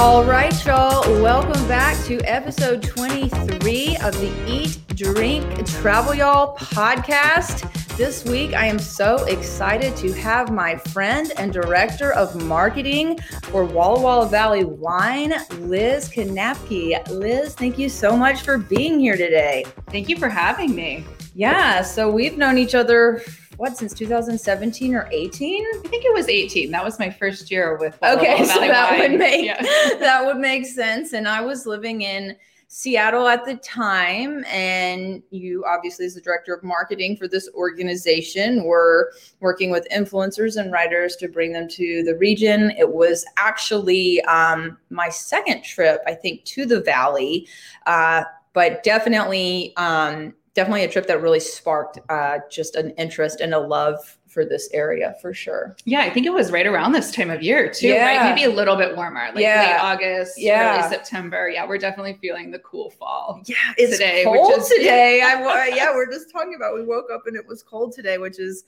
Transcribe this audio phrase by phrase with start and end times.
[0.00, 1.02] All right, y'all.
[1.22, 7.70] Welcome back to episode 23 of the Eat, Drink, Travel Y'all podcast.
[7.98, 13.66] This week, I am so excited to have my friend and director of marketing for
[13.66, 17.06] Walla Walla Valley Wine, Liz Knapke.
[17.10, 19.66] Liz, thank you so much for being here today.
[19.90, 21.04] Thank you for having me.
[21.34, 23.22] Yeah, so we've known each other
[23.60, 27.76] what since 2017 or 18 i think it was 18 that was my first year
[27.76, 29.60] with okay so that would make yeah.
[30.00, 32.34] that would make sense and i was living in
[32.72, 38.62] Seattle at the time, and you obviously, as the director of marketing for this organization,
[38.62, 42.70] were working with influencers and writers to bring them to the region.
[42.78, 47.48] It was actually um, my second trip, I think, to the Valley,
[47.86, 48.22] uh,
[48.52, 53.58] but definitely um, definitely a trip that really sparked uh, just an interest and a
[53.58, 55.76] love for this area for sure.
[55.84, 58.06] Yeah, I think it was right around this time of year too, yeah.
[58.06, 58.34] right?
[58.34, 59.62] Maybe a little bit warmer, like yeah.
[59.62, 60.78] late August, yeah.
[60.78, 61.48] early September.
[61.48, 63.42] Yeah, we're definitely feeling the cool fall.
[63.44, 65.20] Yeah, it's today, cold is, today.
[65.24, 66.74] I yeah, we're just talking about.
[66.74, 68.64] We woke up and it was cold today, which is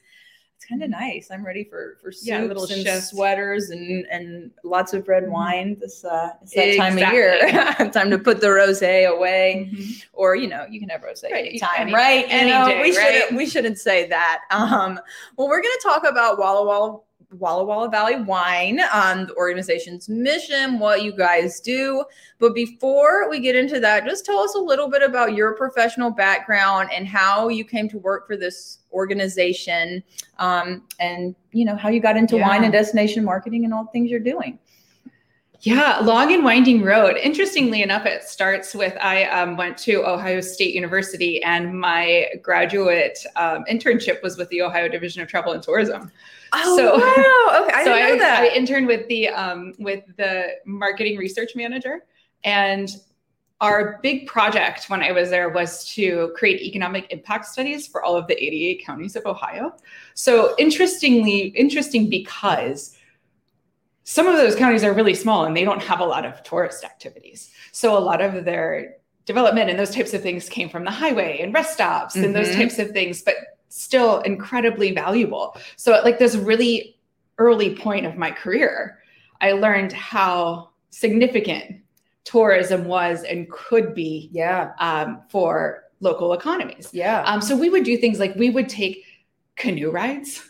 [0.62, 1.28] it's kind of nice.
[1.32, 3.08] I'm ready for for soups yeah, little and shift.
[3.08, 5.32] sweaters and and lots of red mm-hmm.
[5.32, 5.76] wine.
[5.80, 7.02] This uh, it's that exactly.
[7.02, 7.90] time of year.
[7.92, 9.90] time to put the rosé away, mm-hmm.
[10.12, 11.46] or you know, you can have rosé right.
[11.46, 12.26] anytime, any, right?
[12.28, 13.14] Any you know, day, we right?
[13.14, 14.42] shouldn't we shouldn't say that.
[14.52, 15.00] Um,
[15.36, 17.00] well, we're gonna talk about Walla Walla
[17.32, 22.04] Walla Walla Valley Wine, um, the organization's mission, what you guys do.
[22.38, 26.10] But before we get into that, just tell us a little bit about your professional
[26.10, 30.02] background and how you came to work for this organization,
[30.38, 32.48] um, and you know how you got into yeah.
[32.48, 34.58] wine and destination marketing and all the things you're doing.
[35.62, 37.16] Yeah, long and winding road.
[37.16, 43.16] Interestingly enough, it starts with I um, went to Ohio State University, and my graduate
[43.36, 46.10] um, internship was with the Ohio Division of Travel and Tourism.
[46.52, 47.62] Oh so, wow!
[47.62, 48.42] Okay, I so didn't know I, that.
[48.42, 52.00] I interned with the um, with the marketing research manager,
[52.42, 52.90] and
[53.62, 58.16] our big project when I was there was to create economic impact studies for all
[58.16, 59.76] of the 88 counties of Ohio.
[60.14, 62.96] So interestingly, interesting because
[64.02, 66.84] some of those counties are really small and they don't have a lot of tourist
[66.84, 67.52] activities.
[67.70, 68.96] So a lot of their
[69.26, 72.24] development and those types of things came from the highway and rest stops mm-hmm.
[72.24, 72.62] and those mm-hmm.
[72.62, 73.22] types of things.
[73.22, 73.36] But
[73.68, 75.56] still incredibly valuable.
[75.76, 76.98] So at like this really
[77.38, 78.98] early point of my career,
[79.40, 81.81] I learned how significant
[82.24, 86.90] tourism was and could be yeah um, for local economies.
[86.92, 87.22] Yeah.
[87.22, 89.04] Um, so we would do things like we would take
[89.56, 90.42] canoe rides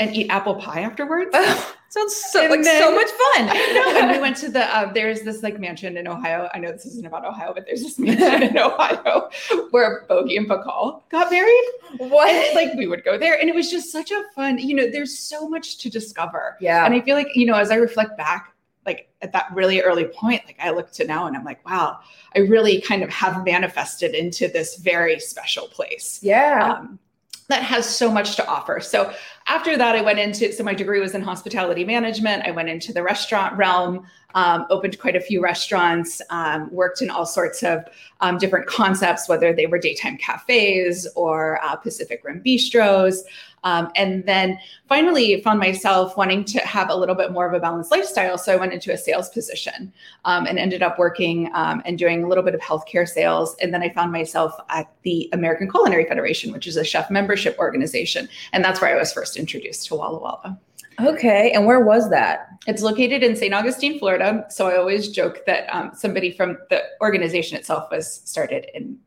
[0.00, 1.34] and eat apple pie afterwards.
[1.94, 3.48] Sounds so and like then, so much fun.
[3.50, 4.00] I know.
[4.00, 6.48] And we went to the uh, there's this like mansion in Ohio.
[6.52, 9.30] I know this isn't about Ohio, but there's this mansion in Ohio
[9.70, 11.64] where Bogie and Bacall got married.
[11.98, 12.30] What?
[12.30, 14.58] And, like we would go there, and it was just such a fun.
[14.58, 16.56] You know, there's so much to discover.
[16.60, 16.84] Yeah.
[16.84, 18.53] And I feel like you know, as I reflect back,
[18.86, 22.00] like at that really early point, like I look to now and I'm like, wow,
[22.34, 26.20] I really kind of have manifested into this very special place.
[26.22, 26.76] Yeah.
[26.78, 26.98] Um,
[27.48, 28.80] that has so much to offer.
[28.80, 29.12] So
[29.46, 32.46] after that, I went into so my degree was in hospitality management.
[32.46, 37.10] I went into the restaurant realm, um, opened quite a few restaurants, um, worked in
[37.10, 37.84] all sorts of
[38.20, 43.20] um, different concepts, whether they were daytime cafes or uh, Pacific Rim bistros.
[43.64, 44.58] Um, and then
[44.90, 48.36] finally found myself wanting to have a little bit more of a balanced lifestyle.
[48.36, 49.90] So I went into a sales position
[50.26, 53.56] um, and ended up working um, and doing a little bit of healthcare sales.
[53.62, 57.58] And then I found myself at the American Culinary Federation, which is a chef membership
[57.58, 58.28] organization.
[58.52, 60.58] And that's where I was first introduced to Walla Walla.
[61.00, 61.52] Okay.
[61.52, 62.48] And where was that?
[62.66, 63.52] It's located in St.
[63.52, 64.46] Augustine, Florida.
[64.48, 68.98] So I always joke that um, somebody from the organization itself was started in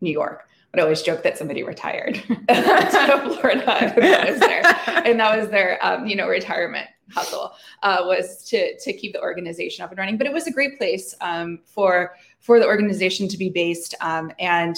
[0.00, 0.46] New York.
[0.70, 2.24] But I always joke that somebody retired to
[3.40, 4.62] Florida, and that was their,
[5.04, 9.20] and that was their um, you know, retirement hustle uh, was to to keep the
[9.20, 10.16] organization up and running.
[10.16, 14.30] But it was a great place um, for for the organization to be based, um,
[14.38, 14.76] and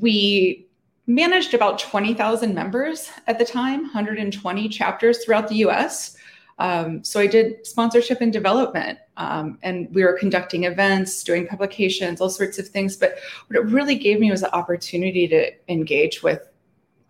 [0.00, 0.68] we
[1.06, 6.16] managed about 20,000 members at the time, 120 chapters throughout the US.
[6.58, 12.20] Um, so I did sponsorship and development, um, and we were conducting events, doing publications,
[12.20, 12.96] all sorts of things.
[12.96, 13.16] But
[13.48, 16.46] what it really gave me was the opportunity to engage with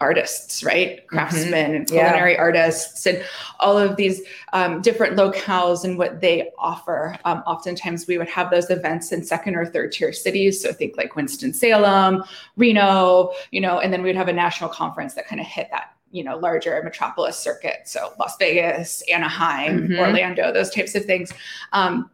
[0.02, 0.96] artists, right?
[0.96, 1.06] Mm-hmm.
[1.06, 1.74] Craftsmen mm-hmm.
[1.76, 2.40] and culinary yeah.
[2.40, 3.24] artists, and
[3.60, 4.20] all of these
[4.52, 7.16] um, different locales and what they offer.
[7.24, 10.60] Um, oftentimes, we would have those events in second or third tier cities.
[10.60, 12.24] So think like Winston Salem,
[12.56, 15.94] Reno, you know, and then we'd have a national conference that kind of hit that
[16.12, 19.98] you know larger metropolis circuit so las vegas anaheim mm-hmm.
[19.98, 21.32] orlando those types of things
[21.72, 22.10] um,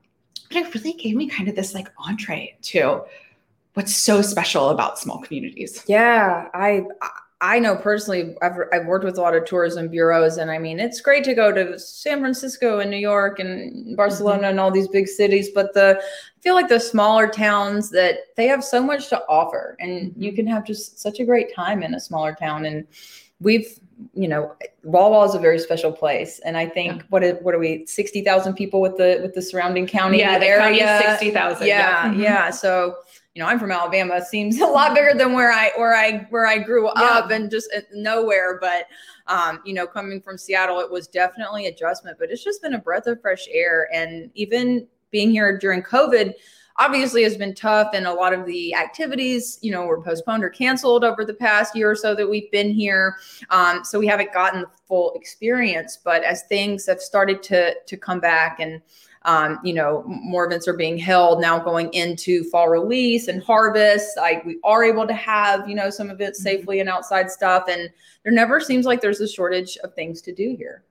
[0.48, 3.02] but it really gave me kind of this like entree to
[3.74, 7.08] what's so special about small communities yeah i I
[7.60, 11.00] know personally, I've, I've worked with a lot of tourism bureaus, and I mean, it's
[11.00, 14.50] great to go to San Francisco and New York and Barcelona mm-hmm.
[14.50, 18.48] and all these big cities, but the I feel like the smaller towns that they
[18.48, 20.36] have so much to offer, and you mm-hmm.
[20.36, 22.64] can have just such a great time in a smaller town.
[22.64, 22.86] And
[23.40, 23.78] we've,
[24.14, 27.06] you know, Walla Walla is a very special place, and I think yeah.
[27.10, 30.40] what is, what are we sixty thousand people with the with the surrounding county yeah,
[30.40, 32.20] the area sixty thousand yeah yeah, mm-hmm.
[32.20, 32.96] yeah so
[33.38, 36.44] you know, I'm from Alabama, seems a lot bigger than where I where I where
[36.44, 36.92] I grew yeah.
[36.96, 38.58] up and just nowhere.
[38.60, 38.86] But
[39.28, 42.80] um, you know, coming from Seattle, it was definitely adjustment, but it's just been a
[42.80, 43.88] breath of fresh air.
[43.94, 46.32] And even being here during COVID
[46.78, 50.50] obviously has been tough and a lot of the activities you know were postponed or
[50.50, 53.16] canceled over the past year or so that we've been here
[53.50, 57.96] um, so we haven't gotten the full experience but as things have started to to
[57.96, 58.80] come back and
[59.22, 64.16] um, you know, more events are being held now going into fall release and harvest.
[64.16, 66.58] Like we are able to have, you know, some events mm-hmm.
[66.58, 67.64] safely and outside stuff.
[67.68, 67.90] And
[68.22, 70.84] there never seems like there's a shortage of things to do here.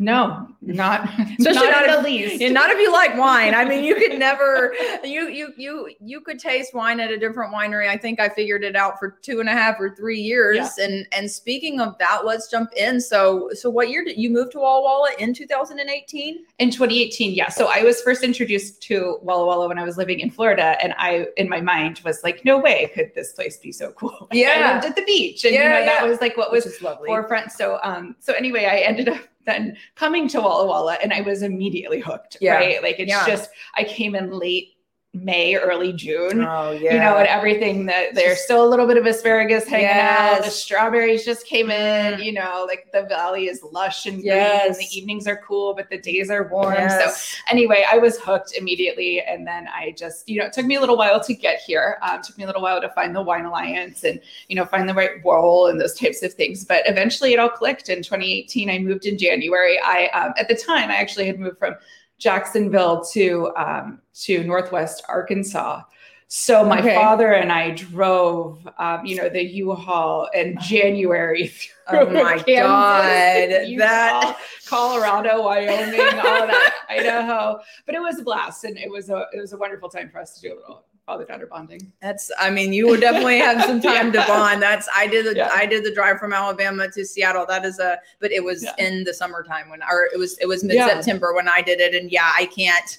[0.00, 1.08] No, not
[1.38, 2.52] especially not, not if, the least.
[2.52, 3.52] Not if you like wine.
[3.54, 4.72] I mean, you could never
[5.02, 7.88] you you you you could taste wine at a different winery.
[7.88, 10.56] I think I figured it out for two and a half or three years.
[10.56, 10.84] Yeah.
[10.84, 13.00] And and speaking of that, let's jump in.
[13.00, 16.44] So so what year did you move to Walla Walla in 2018?
[16.60, 17.48] In 2018, yeah.
[17.48, 20.94] So I was first introduced to Walla Walla when I was living in Florida, and
[20.96, 24.08] I in my mind was like, no way could this place be so cool.
[24.30, 25.86] Like, yeah, I lived at the beach, and yeah, you know yeah.
[25.86, 27.50] that was like what was forefront.
[27.50, 31.42] So um so anyway, I ended up then coming to Walla Walla and I was
[31.42, 32.54] immediately hooked, yeah.
[32.54, 32.82] right?
[32.82, 33.26] Like it's yeah.
[33.26, 34.74] just, I came in late
[35.14, 36.44] May, early June.
[36.44, 36.92] Oh, yeah.
[36.92, 40.38] You know, and everything that there's still a little bit of asparagus hanging yes.
[40.38, 40.44] out.
[40.44, 42.24] The strawberries just came in, mm.
[42.24, 44.60] you know, like the valley is lush and yes.
[44.60, 44.70] green.
[44.70, 46.74] And the evenings are cool, but the days are warm.
[46.74, 47.22] Yes.
[47.22, 49.22] So anyway, I was hooked immediately.
[49.22, 51.98] And then I just, you know, it took me a little while to get here.
[52.02, 54.86] Um, took me a little while to find the wine alliance and, you know, find
[54.86, 56.66] the right role and those types of things.
[56.66, 58.68] But eventually it all clicked in 2018.
[58.68, 59.78] I moved in January.
[59.82, 61.76] I, um, at the time, I actually had moved from
[62.18, 65.82] Jacksonville to um, to Northwest Arkansas.
[66.30, 66.94] So my okay.
[66.94, 71.50] father and I drove, um, you know, the U-Haul in January.
[71.88, 77.60] oh my Kansas, god, that Colorado, Wyoming, all that, Idaho.
[77.86, 80.18] But it was a blast, and it was a it was a wonderful time for
[80.18, 81.90] us to do a little father daughter bonding.
[82.02, 84.20] That's I mean, you would definitely have some time yeah.
[84.20, 84.62] to bond.
[84.62, 85.50] That's I did the yeah.
[85.52, 87.46] I did the drive from Alabama to Seattle.
[87.46, 88.74] That is a but it was yeah.
[88.78, 91.94] in the summertime when or it was it was mid September when I did it.
[91.94, 92.98] And yeah, I can't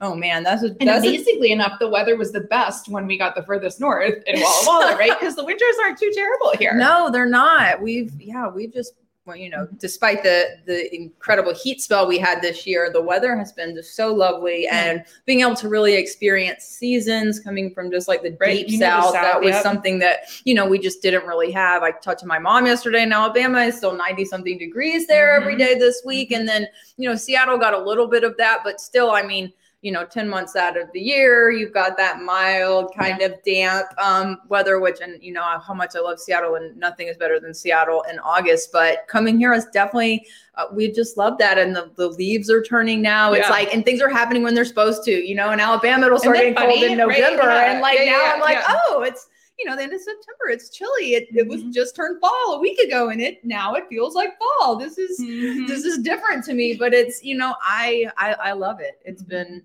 [0.00, 3.08] Oh man, that's a, and that's amazingly a, enough, the weather was the best when
[3.08, 5.10] we got the furthest north in Walla Walla, right?
[5.18, 6.72] Because the winters aren't too terrible here.
[6.74, 7.82] No, they're not.
[7.82, 8.92] We've yeah, we've just
[9.28, 13.36] well, you know, despite the the incredible heat spell we had this year, the weather
[13.36, 18.08] has been just so lovely, and being able to really experience seasons coming from just
[18.08, 18.66] like the right.
[18.66, 19.62] deep south, south, that was yep.
[19.62, 21.82] something that you know we just didn't really have.
[21.82, 25.42] I talked to my mom yesterday in Alabama; it's still ninety something degrees there mm-hmm.
[25.42, 26.66] every day this week, and then
[26.96, 30.04] you know Seattle got a little bit of that, but still, I mean you know
[30.04, 34.80] 10 months out of the year you've got that mild kind of damp um, weather
[34.80, 38.04] which and you know how much i love seattle and nothing is better than seattle
[38.10, 40.26] in august but coming here is definitely
[40.56, 43.50] uh, we just love that and the, the leaves are turning now it's yeah.
[43.50, 46.36] like and things are happening when they're supposed to you know in alabama it'll start
[46.36, 47.68] getting funny, cold in november right?
[47.68, 49.28] and like yeah, now i'm like oh it's
[49.58, 50.48] you know, the end of September.
[50.50, 51.14] It's chilly.
[51.14, 51.72] It, it was mm-hmm.
[51.72, 54.76] just turned fall a week ago, and it now it feels like fall.
[54.76, 55.66] This is mm-hmm.
[55.66, 59.00] this is different to me, but it's you know, I I, I love it.
[59.04, 59.30] It's mm-hmm.
[59.30, 59.62] been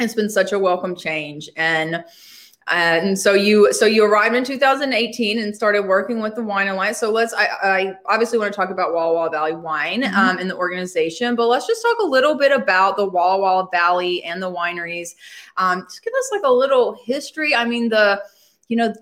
[0.00, 2.04] it's been such a welcome change, and
[2.68, 6.98] and so you so you arrived in 2018 and started working with the wine alliance
[6.98, 10.16] so let's i, I obviously want to talk about walla walla valley wine mm-hmm.
[10.16, 13.68] um, in the organization but let's just talk a little bit about the walla walla
[13.70, 15.10] valley and the wineries
[15.58, 18.20] um, just give us like a little history i mean the
[18.66, 18.92] you know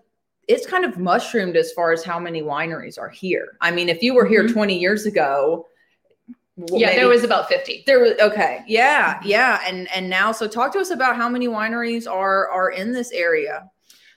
[0.49, 3.57] it's kind of mushroomed as far as how many wineries are here.
[3.61, 4.53] I mean, if you were here mm-hmm.
[4.53, 5.67] 20 years ago,
[6.56, 7.84] yeah, maybe, there was about 50.
[7.87, 8.62] There was okay.
[8.66, 9.61] Yeah, yeah.
[9.66, 13.11] And and now so talk to us about how many wineries are are in this
[13.11, 13.68] area.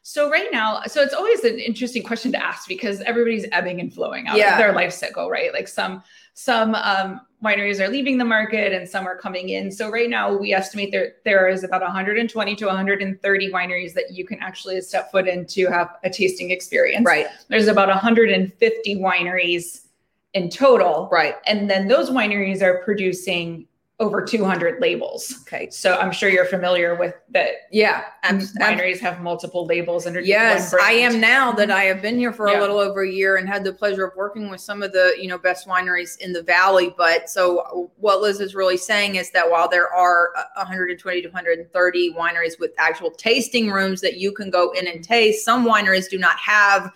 [0.04, 3.94] So right now, so it's always an interesting question to ask because everybody's ebbing and
[3.94, 4.54] flowing out yeah.
[4.54, 5.52] of their life cycle, right?
[5.52, 6.02] Like some
[6.34, 9.70] some um, wineries are leaving the market and some are coming in.
[9.72, 14.26] So right now, we estimate there there is about 120 to 130 wineries that you
[14.26, 17.06] can actually step foot in to have a tasting experience.
[17.06, 17.26] Right.
[17.50, 19.87] There's about 150 wineries
[20.34, 21.10] in total.
[21.12, 21.36] Right.
[21.46, 23.68] And then those wineries are producing
[24.00, 25.40] over 200 labels.
[25.42, 25.72] Okay.
[25.72, 27.50] So I'm sure you're familiar with that.
[27.72, 28.06] Yeah.
[28.24, 32.48] wineries have multiple labels under Yes, I am now that I have been here for
[32.48, 32.60] yeah.
[32.60, 35.16] a little over a year and had the pleasure of working with some of the,
[35.20, 36.94] you know, best wineries in the valley.
[36.96, 42.14] But so what Liz is really saying is that while there are 120 to 130
[42.14, 46.20] wineries with actual tasting rooms that you can go in and taste, some wineries do
[46.20, 46.92] not have,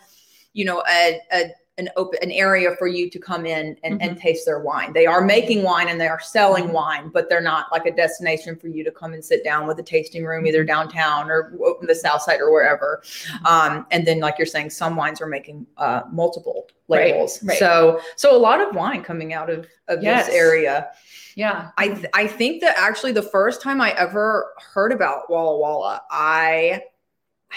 [0.53, 1.49] you know, a, a
[1.81, 4.09] an open an area for you to come in and, mm-hmm.
[4.09, 4.93] and taste their wine.
[4.93, 6.73] They are making wine and they are selling mm-hmm.
[6.73, 9.79] wine, but they're not like a destination for you to come and sit down with
[9.79, 10.67] a tasting room either mm-hmm.
[10.67, 13.01] downtown or the south side or wherever.
[13.03, 13.45] Mm-hmm.
[13.45, 17.41] Um, and then like you're saying, some wines are making uh, multiple labels.
[17.41, 17.59] Right, right.
[17.59, 20.27] So so a lot of wine coming out of, of yes.
[20.27, 20.89] this area.
[21.35, 21.71] Yeah.
[21.77, 26.01] I th- I think that actually the first time I ever heard about Walla Walla,
[26.11, 26.83] I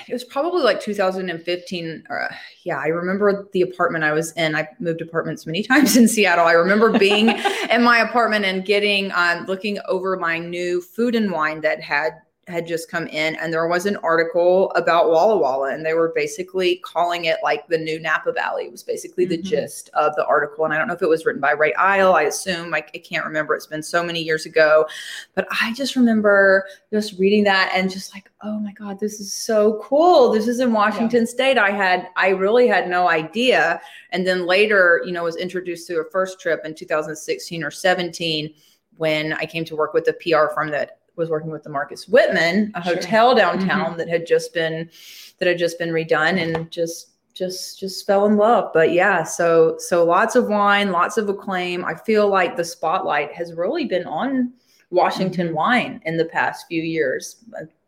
[0.08, 2.28] it was probably like 2015 or
[2.64, 4.54] yeah i remember the apartment i was in.
[4.54, 6.46] I moved apartments many times in seattle.
[6.46, 7.28] I remember being
[7.70, 12.12] in my apartment and getting um, looking over my new food and wine that had
[12.46, 16.12] had just come in and there was an article about Walla Walla and they were
[16.14, 18.64] basically calling it like the new Napa Valley.
[18.64, 19.46] It was basically the mm-hmm.
[19.46, 20.64] gist of the article.
[20.64, 22.74] And I don't know if it was written by Ray Isle, I assume.
[22.74, 23.54] I, I can't remember.
[23.54, 24.86] It's been so many years ago.
[25.34, 29.32] But I just remember just reading that and just like, oh my God, this is
[29.32, 30.30] so cool.
[30.30, 31.30] This is in Washington yeah.
[31.30, 31.58] State.
[31.58, 33.80] I had, I really had no idea.
[34.10, 38.54] And then later, you know, was introduced to a first trip in 2016 or 17
[38.96, 42.09] when I came to work with a PR firm that was working with the Marcus
[42.09, 42.94] Whitman, a sure.
[42.94, 43.99] hotel downtown mm-hmm.
[43.99, 44.90] that had just been
[45.38, 48.71] that had just been redone and just just just fell in love.
[48.73, 51.85] But yeah, so so lots of wine, lots of acclaim.
[51.85, 54.52] I feel like the spotlight has really been on
[54.90, 55.56] Washington mm-hmm.
[55.56, 57.44] wine in the past few years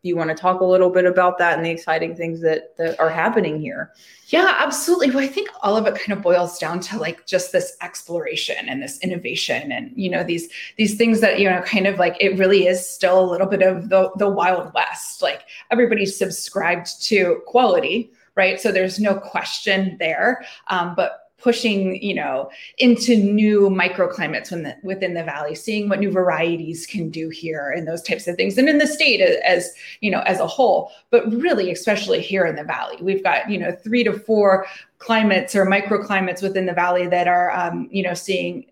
[0.07, 2.99] you want to talk a little bit about that and the exciting things that that
[3.01, 3.93] are happening here.
[4.29, 5.11] Yeah absolutely.
[5.11, 8.69] Well i think all of it kind of boils down to like just this exploration
[8.69, 12.17] and this innovation and you know these these things that you know kind of like
[12.21, 15.23] it really is still a little bit of the the wild west.
[15.23, 18.61] Like everybody's subscribed to quality right?
[18.61, 20.45] So there's no question there.
[20.69, 26.01] Um, but pushing you know into new microclimates within the, within the valley seeing what
[26.01, 29.73] new varieties can do here and those types of things and in the state as
[30.01, 32.97] you know as a whole but really especially here in the valley.
[33.01, 34.67] We've got you know three to four
[34.99, 38.67] climates or microclimates within the valley that are um, you know seeing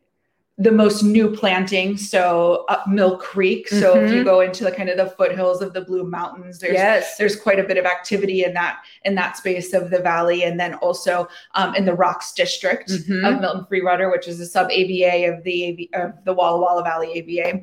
[0.56, 4.04] the most new planting so up mill creek so mm-hmm.
[4.04, 4.24] if you mm-hmm.
[4.24, 7.16] go into the kind of the foothills of the blue mountains there's yes.
[7.16, 10.60] there's quite a bit of activity in that in that space of the valley and
[10.60, 13.24] then also um, in the rocks district mm-hmm.
[13.24, 17.10] of milton freewater which is a sub ava of the of the walla walla valley
[17.14, 17.60] ava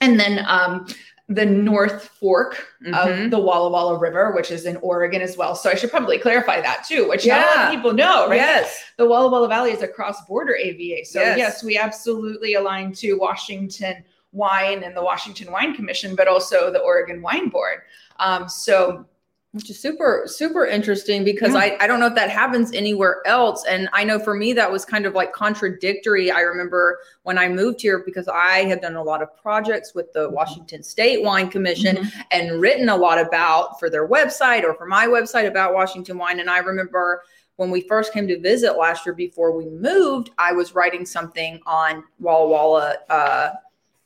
[0.00, 0.86] and then um,
[1.28, 2.94] the North Fork mm-hmm.
[2.94, 5.54] of the Walla Walla River, which is in Oregon as well.
[5.54, 7.40] So I should probably clarify that too, which yeah.
[7.40, 8.36] not a lot of people know, right?
[8.36, 8.82] Yes.
[8.96, 11.04] The Walla Walla Valley is a cross border AVA.
[11.04, 11.38] So yes.
[11.38, 16.80] yes, we absolutely align to Washington Wine and the Washington Wine Commission, but also the
[16.80, 17.80] Oregon Wine Board.
[18.18, 19.04] Um, so
[19.52, 21.60] which is super super interesting because yeah.
[21.60, 24.70] I, I don't know if that happens anywhere else and i know for me that
[24.70, 28.96] was kind of like contradictory i remember when i moved here because i had done
[28.96, 32.20] a lot of projects with the washington state wine commission mm-hmm.
[32.30, 36.40] and written a lot about for their website or for my website about washington wine
[36.40, 37.22] and i remember
[37.56, 41.58] when we first came to visit last year before we moved i was writing something
[41.64, 43.50] on walla walla uh,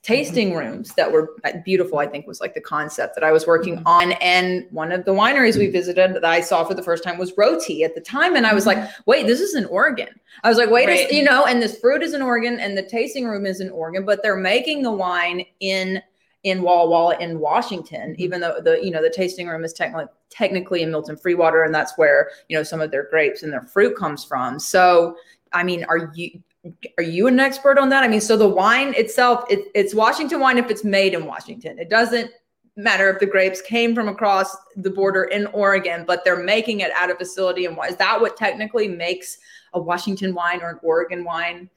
[0.02, 3.46] tasting rooms that were uh, beautiful i think was like the concept that i was
[3.46, 3.86] working mm-hmm.
[3.86, 7.18] on and one of the wineries we visited that i saw for the first time
[7.18, 9.02] was rôtie at the time and i was like mm-hmm.
[9.06, 10.08] wait this is in oregon
[10.42, 11.10] i was like wait right.
[11.10, 13.70] a, you know and this fruit is in oregon and the tasting room is in
[13.70, 16.02] oregon but they're making the wine in
[16.42, 18.22] in walla walla in washington mm-hmm.
[18.22, 21.72] even though the you know the tasting room is technically technically in milton freewater and
[21.72, 25.16] that's where you know some of their grapes and their fruit comes from so
[25.52, 26.40] I mean, are you
[26.96, 28.04] are you an expert on that?
[28.04, 31.78] I mean, so the wine itself, it, it's Washington wine if it's made in Washington.
[31.78, 32.30] It doesn't
[32.76, 36.90] matter if the grapes came from across the border in Oregon, but they're making it
[36.96, 37.66] at a facility.
[37.66, 39.38] And is that what technically makes
[39.74, 41.68] a Washington wine or an Oregon wine?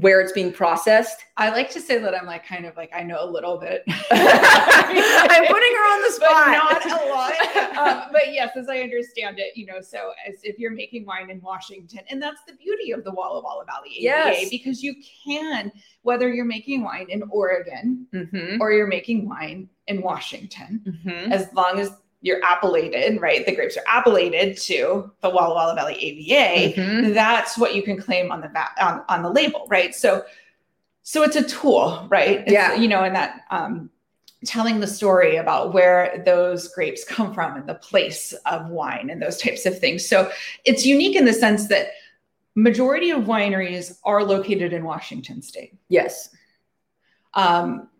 [0.00, 1.24] Where it's being processed.
[1.36, 3.82] I like to say that I'm like kind of like I know a little bit.
[3.88, 7.32] I'm putting her on the spot, but not a lot.
[7.74, 11.28] Um, but yes, as I understand it, you know, so as if you're making wine
[11.28, 14.48] in Washington, and that's the beauty of the Walla Walla Valley AVA, yes.
[14.48, 14.94] because you
[15.26, 15.72] can
[16.02, 18.60] whether you're making wine in Oregon mm-hmm.
[18.60, 21.32] or you're making wine in Washington, mm-hmm.
[21.32, 21.90] as long as
[22.24, 23.44] you're appellated, right?
[23.44, 26.72] The grapes are appellated to the Walla Walla Valley AVA.
[26.72, 27.12] Mm-hmm.
[27.12, 29.94] That's what you can claim on the va- on, on the label, right?
[29.94, 30.24] So,
[31.02, 32.40] so it's a tool, right?
[32.40, 33.90] It's, yeah, you know, and that um,
[34.46, 39.20] telling the story about where those grapes come from and the place of wine and
[39.20, 40.08] those types of things.
[40.08, 40.30] So
[40.64, 41.88] it's unique in the sense that
[42.54, 45.76] majority of wineries are located in Washington State.
[45.90, 46.30] Yes.
[47.34, 47.90] Um,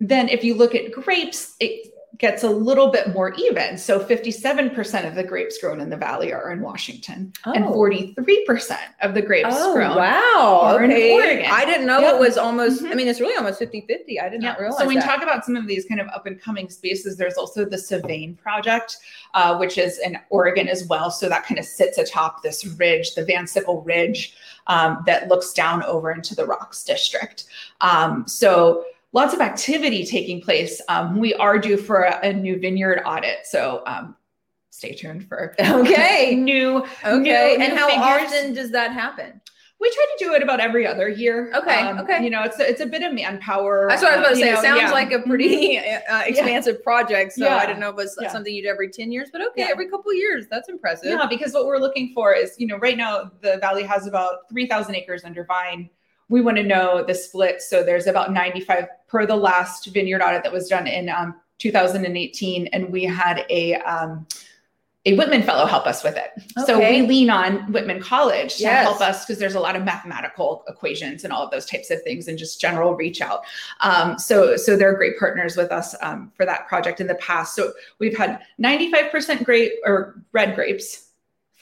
[0.00, 3.76] then if you look at grapes, it, gets a little bit more even.
[3.76, 7.52] So 57% of the grapes grown in the valley are in Washington, oh.
[7.52, 10.60] and 43% of the grapes oh, grown wow.
[10.62, 11.12] are okay.
[11.12, 11.50] in Oregon.
[11.50, 12.14] I didn't know yep.
[12.14, 12.92] it was almost, mm-hmm.
[12.92, 14.20] I mean, it's really almost 50 50.
[14.20, 14.52] I did yep.
[14.52, 16.68] not realize So when we talk about some of these kind of up and coming
[16.68, 18.98] spaces, there's also the SeVein Project,
[19.34, 21.10] uh, which is in Oregon as well.
[21.10, 25.82] So that kind of sits atop this ridge, the Vansycle Ridge, um, that looks down
[25.82, 27.44] over into the Rocks District.
[27.80, 30.82] Um, so lots of activity taking place.
[30.88, 33.46] Um, we are due for a, a new vineyard audit.
[33.46, 34.14] So um,
[34.70, 38.32] stay tuned for okay new okay new, and new how figures.
[38.32, 39.40] often does that happen
[39.80, 41.52] we try to do it about every other year.
[41.54, 41.80] Okay.
[41.80, 42.24] Um, okay.
[42.24, 43.86] You know, it's a, it's a bit of manpower.
[43.88, 44.52] That's what I was about to say.
[44.52, 44.90] Know, it sounds yeah.
[44.90, 46.12] like a pretty mm-hmm.
[46.14, 46.84] uh, expansive yeah.
[46.84, 47.32] project.
[47.32, 47.56] So yeah.
[47.56, 50.14] I don't know if it's something you do every 10 years, but okay, every couple
[50.14, 50.46] years.
[50.50, 51.10] That's impressive.
[51.10, 54.48] Yeah, because what we're looking for is, you know, right now the valley has about
[54.48, 55.90] 3,000 acres under vine
[56.28, 57.62] we want to know the split.
[57.62, 62.66] So there's about 95 per the last vineyard audit that was done in um, 2018,
[62.68, 64.26] and we had a um,
[65.06, 66.30] a Whitman fellow help us with it.
[66.58, 66.66] Okay.
[66.66, 68.84] So we lean on Whitman College to yes.
[68.84, 72.02] help us because there's a lot of mathematical equations and all of those types of
[72.02, 73.42] things and just general reach out.
[73.80, 77.54] Um, so so they're great partners with us um, for that project in the past.
[77.54, 81.03] So we've had 95% grape or red grapes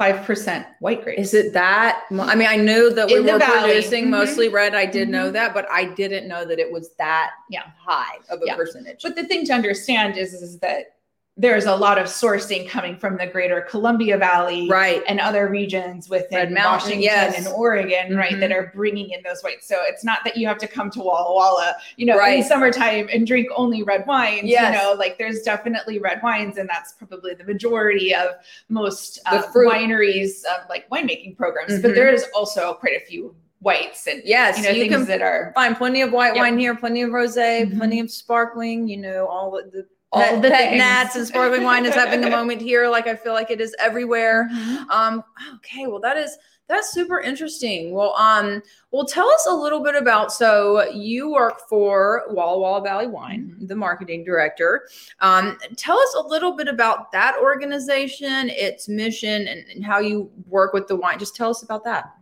[0.03, 1.21] five percent white grapes.
[1.21, 2.05] Is it that?
[2.11, 4.11] I mean, I knew that we In were producing mm-hmm.
[4.11, 4.75] mostly red.
[4.75, 5.13] I did mm-hmm.
[5.13, 7.65] know that, but I didn't know that it was that yeah.
[7.79, 8.57] high of a yeah.
[8.57, 9.03] percentage.
[9.03, 10.97] But the thing to understand is, is that
[11.39, 15.03] there's a lot of sourcing coming from the greater Columbia Valley right.
[15.09, 17.39] and other regions within Washington yes.
[17.39, 18.17] and Oregon, mm-hmm.
[18.17, 19.67] right, that are bringing in those whites.
[19.67, 22.41] So it's not that you have to come to Walla Walla, you know, right.
[22.41, 24.43] in summertime and drink only red wines.
[24.45, 24.75] Yes.
[24.75, 28.33] You know, like there's definitely red wines, and that's probably the majority of
[28.69, 31.73] most uh, wineries, uh, like winemaking programs.
[31.73, 31.83] Mm-hmm.
[31.83, 35.23] But there is also quite a few whites and yes, you know you things that
[35.23, 36.43] are find plenty of white yep.
[36.43, 37.79] wine here, plenty of rosé, mm-hmm.
[37.79, 38.89] plenty of sparkling.
[38.89, 42.89] You know, all the all the nats and sparkling wine is having a moment here
[42.89, 44.49] like i feel like it is everywhere.
[44.53, 44.91] Mm-hmm.
[44.91, 45.25] um
[45.57, 46.37] okay well that is
[46.69, 47.93] that's super interesting.
[47.93, 52.81] Well um well tell us a little bit about so you work for walla walla
[52.83, 53.67] valley wine mm-hmm.
[53.67, 54.89] the marketing director.
[55.21, 60.31] Um tell us a little bit about that organization its mission and, and how you
[60.47, 61.19] work with the wine.
[61.19, 62.15] Just tell us about that.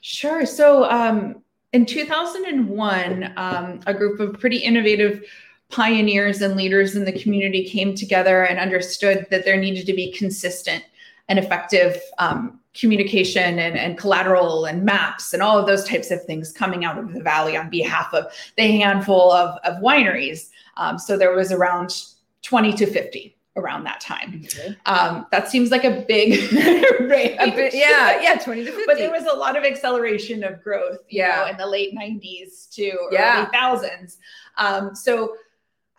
[0.00, 0.44] Sure.
[0.44, 5.24] So um in 2001 um, a group of pretty innovative
[5.72, 10.12] pioneers and leaders in the community came together and understood that there needed to be
[10.12, 10.84] consistent
[11.28, 16.22] and effective um, communication and, and collateral and maps and all of those types of
[16.24, 20.50] things coming out of the valley on behalf of the handful of, of wineries.
[20.76, 21.94] Um, so there was around
[22.42, 24.42] 20 to 50 around that time.
[24.44, 24.76] Okay.
[24.86, 26.52] Um, that seems like a big
[27.00, 27.36] range.
[27.38, 28.84] A bit, yeah, yeah, 20 to 50.
[28.86, 32.70] But there was a lot of acceleration of growth, yeah, know, in the late 90s
[32.74, 33.42] to yeah.
[33.42, 34.18] early thousands.
[34.56, 35.36] Um, so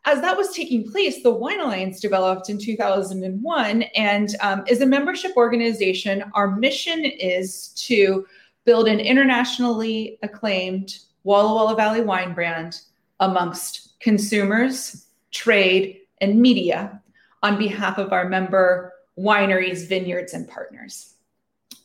[0.06, 4.86] as that was taking place, the Wine Alliance developed in 2001 and um, is a
[4.86, 6.24] membership organization.
[6.34, 8.26] Our mission is to
[8.66, 12.82] build an internationally acclaimed Walla Walla Valley wine brand
[13.22, 17.02] amongst consumers, trade, and media
[17.42, 21.13] on behalf of our member wineries, vineyards, and partners.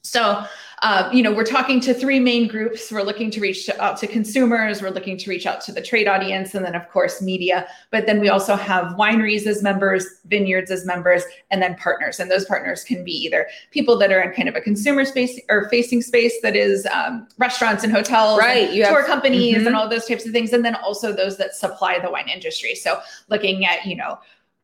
[0.09, 0.44] So,
[0.83, 2.90] uh, you know, we're talking to three main groups.
[2.90, 6.07] We're looking to reach out to consumers, we're looking to reach out to the trade
[6.07, 7.66] audience, and then, of course, media.
[7.90, 12.21] But then we also have wineries as members, vineyards as members, and then partners.
[12.21, 15.38] And those partners can be either people that are in kind of a consumer space
[15.49, 18.71] or facing space that is um, restaurants and hotels, right?
[18.71, 19.66] Tour have, companies, mm-hmm.
[19.66, 20.53] and all those types of things.
[20.53, 22.75] And then also those that supply the wine industry.
[22.75, 24.18] So, looking at, you know,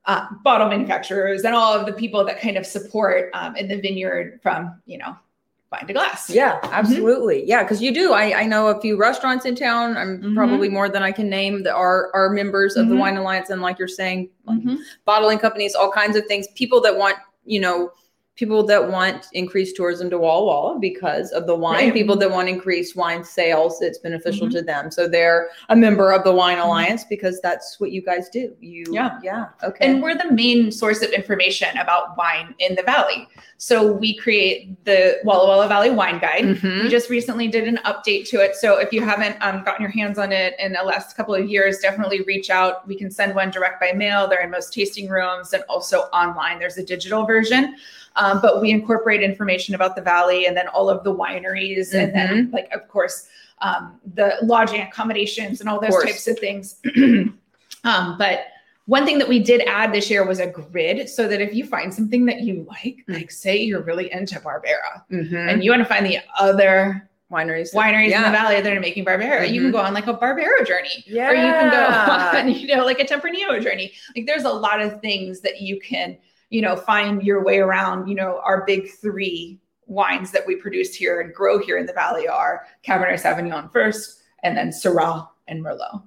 [0.07, 3.81] uh, bottle manufacturers and all of the people that kind of support um, in the
[3.81, 5.17] vineyard from you know
[5.75, 6.31] find a glass.
[6.31, 6.73] Yeah, mm-hmm.
[6.73, 7.41] absolutely.
[7.41, 7.49] Mm-hmm.
[7.49, 8.13] Yeah, because you do.
[8.13, 9.97] I, I know a few restaurants in town.
[9.97, 10.35] I'm mm-hmm.
[10.35, 12.95] probably more than I can name that are are members of mm-hmm.
[12.95, 14.77] the Wine Alliance, and like you're saying, mm-hmm.
[15.05, 16.47] bottling companies, all kinds of things.
[16.55, 17.91] People that want you know
[18.37, 21.93] people that want increased tourism to Walla Walla because of the wine, right.
[21.93, 24.57] people that want increased wine sales, it's beneficial mm-hmm.
[24.57, 24.91] to them.
[24.91, 26.67] So they're a member of the Wine mm-hmm.
[26.67, 28.55] Alliance because that's what you guys do.
[28.61, 29.19] You yeah.
[29.23, 29.47] Yeah.
[29.63, 29.87] Okay.
[29.87, 33.29] And we're the main source of information about wine in the valley.
[33.59, 36.45] So we create the Walla Walla Valley Wine Guide.
[36.45, 36.83] Mm-hmm.
[36.85, 38.57] We just recently did an update to it.
[38.57, 41.49] So if you haven't um, gotten your hands on it in the last couple of
[41.49, 42.87] years, definitely reach out.
[42.87, 44.27] We can send one direct by mail.
[44.27, 46.59] They're in most tasting rooms and also online.
[46.59, 47.77] There's a digital version.
[48.17, 51.99] Um, but we incorporate information about the valley and then all of the wineries mm-hmm.
[51.99, 52.55] and then mm-hmm.
[52.55, 53.27] like of course
[53.61, 56.81] um, the lodging accommodations and all those types of things.
[57.85, 58.47] um, but
[58.87, 61.67] one thing that we did add this year was a grid so that if you
[61.67, 63.15] find something that you like, mm.
[63.15, 65.35] like say you're really into Barbera mm-hmm.
[65.35, 68.19] and you want to find the other wineries wineries yeah.
[68.19, 69.55] in the valley that are making barbera mm-hmm.
[69.55, 69.79] you can mm-hmm.
[69.79, 71.31] go on like a barbera journey yeah.
[71.31, 74.81] or you can go on you know like a tempranillo journey like there's a lot
[74.81, 76.17] of things that you can
[76.55, 80.95] you know find your way around you know our big three wines that we produce
[80.95, 85.65] here and grow here in the valley are cabernet sauvignon first and then syrah and
[85.65, 86.03] merlot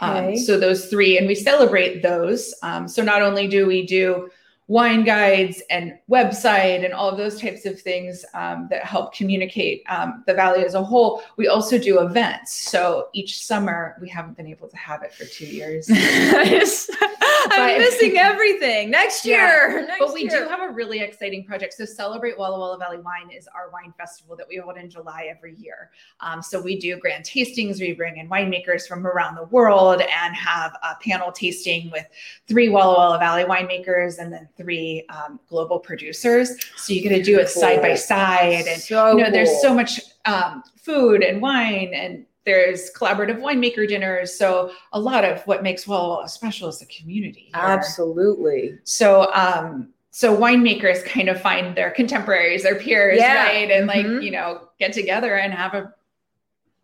[0.00, 0.32] um, okay.
[0.32, 4.28] um, so those three and we celebrate those um, so not only do we do
[4.66, 9.82] wine guides and website and all of those types of things um, that help communicate
[9.88, 11.22] um, the valley as a whole.
[11.36, 12.54] We also do events.
[12.54, 15.86] So each summer, we haven't been able to have it for two years.
[17.50, 19.80] I'm missing everything next year.
[19.80, 19.86] Yeah.
[19.86, 20.30] Next but we year.
[20.30, 21.74] do have a really exciting project.
[21.74, 25.28] So Celebrate Walla Walla Valley Wine is our wine festival that we hold in July
[25.30, 25.90] every year.
[26.20, 27.80] Um, so we do grand tastings.
[27.80, 32.06] We bring in winemakers from around the world and have a panel tasting with
[32.46, 36.56] three Walla Walla Valley winemakers and then three um, global producers.
[36.76, 37.62] So you get to do it cool.
[37.62, 39.32] side by side, and so you know, cool.
[39.32, 44.36] there's so much um, food and wine and there's collaborative winemaker dinners.
[44.36, 47.50] So a lot of what makes Walla special is the community.
[47.54, 47.62] Here.
[47.62, 48.78] Absolutely.
[48.84, 53.46] So um, so winemakers kind of find their contemporaries, their peers, yeah.
[53.46, 53.70] right?
[53.70, 54.12] And mm-hmm.
[54.12, 55.92] like, you know, get together and have a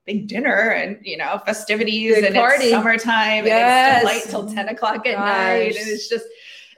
[0.05, 2.65] big dinner and you know, festivities and party.
[2.65, 4.03] it's summertime yes.
[4.03, 5.27] and it's light till 10 o'clock at Gosh.
[5.27, 5.77] night.
[5.77, 6.25] And it's just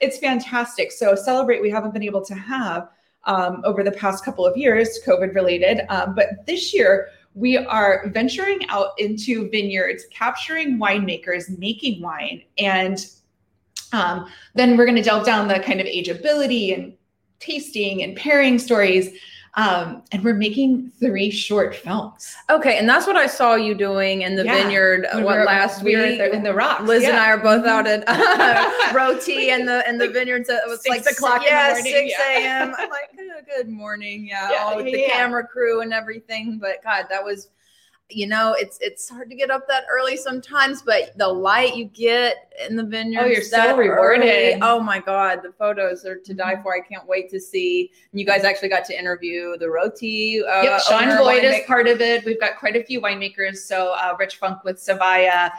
[0.01, 0.93] it's fantastic.
[0.93, 2.89] So celebrate we haven't been able to have
[3.25, 5.81] um, over the past couple of years, COVID related.
[5.89, 12.43] Um, but this year we are venturing out into vineyards, capturing winemakers making wine.
[12.59, 13.07] And
[13.93, 16.95] um, then we're going to delve down the kind of ageability and
[17.41, 19.11] tasting and pairing stories.
[19.55, 22.35] Um, and we're making three short films.
[22.49, 24.55] Okay, and that's what I saw you doing in the yeah.
[24.55, 25.07] vineyard.
[25.13, 26.21] When what last we week?
[26.21, 26.85] in the rocks.
[26.85, 27.11] Liz yeah.
[27.11, 30.47] and I are both out at uh, Rôtie and the in the vineyard.
[30.47, 31.43] So it was six like o'clock.
[31.45, 32.75] Yeah, six a.m.
[32.79, 33.11] I'm like,
[33.47, 34.27] good morning.
[34.27, 36.59] Yeah, yeah all with the camera crew and everything.
[36.59, 37.49] But God, that was
[38.15, 41.87] you know, it's it's hard to get up that early sometimes, but the light you
[41.87, 43.23] get in the vineyard.
[43.23, 44.29] Oh, you're so rewarded.
[44.29, 46.63] Early, oh my God, the photos are to die mm-hmm.
[46.63, 46.75] for.
[46.75, 47.91] I can't wait to see.
[48.11, 50.43] And you guys actually got to interview the Rôtie.
[50.43, 52.25] Uh, yep, Sean Boyd is part of it.
[52.25, 53.59] We've got quite a few winemakers.
[53.59, 55.51] So uh, Rich Funk with Saviah,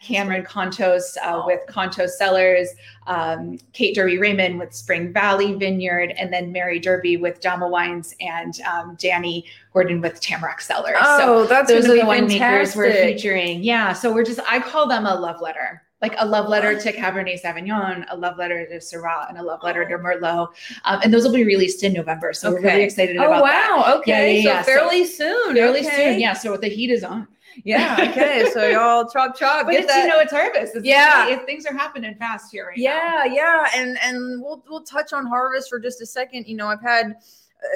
[0.00, 1.46] Cameron Kontos uh, oh.
[1.46, 2.68] with Kontos Cellars,
[3.06, 8.14] um, Kate Derby Raymond with Spring Valley Vineyard, and then Mary Derby with Dama Wines
[8.20, 10.96] and um, Danny Gordon with Tamarack Cellars.
[11.00, 13.62] Oh, so that's those are the winemakers we're featuring.
[13.62, 16.92] Yeah, so we're just I call them a love letter like a love letter to
[16.92, 20.48] Cabernet Sauvignon, a love letter to Syrah, and a love letter to Merlot.
[20.84, 22.34] Um, and those will be released in November.
[22.34, 22.56] So okay.
[22.56, 23.48] we're really excited oh, about wow.
[23.48, 23.70] that.
[23.70, 23.98] Oh, wow.
[24.00, 24.40] Okay.
[24.40, 25.54] Yeah, yeah, so fairly so, soon.
[25.54, 26.12] Fairly okay.
[26.12, 26.20] soon.
[26.20, 26.34] Yeah.
[26.34, 27.26] So the heat is on.
[27.62, 27.96] Yeah.
[28.10, 28.50] Okay.
[28.52, 29.66] so y'all chop chop.
[29.66, 30.02] But that.
[30.02, 30.76] you know it's harvest.
[30.76, 31.28] It's yeah.
[31.28, 33.32] If things are happening fast here right yeah, now.
[33.32, 33.66] Yeah.
[33.74, 36.46] And and we'll we'll touch on harvest for just a second.
[36.46, 37.16] You know, I've had.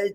[0.03, 0.09] Uh,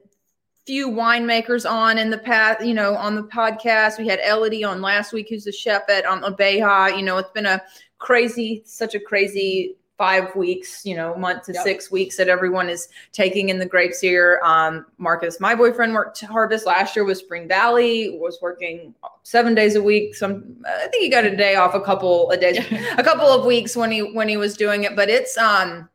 [0.65, 3.99] few winemakers on in the past, you know, on the podcast.
[3.99, 6.95] We had Elodie on last week, who's the chef at um, Abeja.
[6.95, 7.61] You know, it's been a
[7.97, 11.63] crazy, such a crazy five weeks, you know, month to yep.
[11.63, 14.41] six weeks that everyone is taking in the grapes here.
[14.43, 19.75] Um, Marcus, my boyfriend, worked harvest last year with Spring Valley, was working seven days
[19.75, 20.15] a week.
[20.15, 22.57] Some, I think he got a day off, a couple of days,
[22.97, 24.95] a couple of weeks when he when he was doing it.
[24.95, 25.87] But it's um,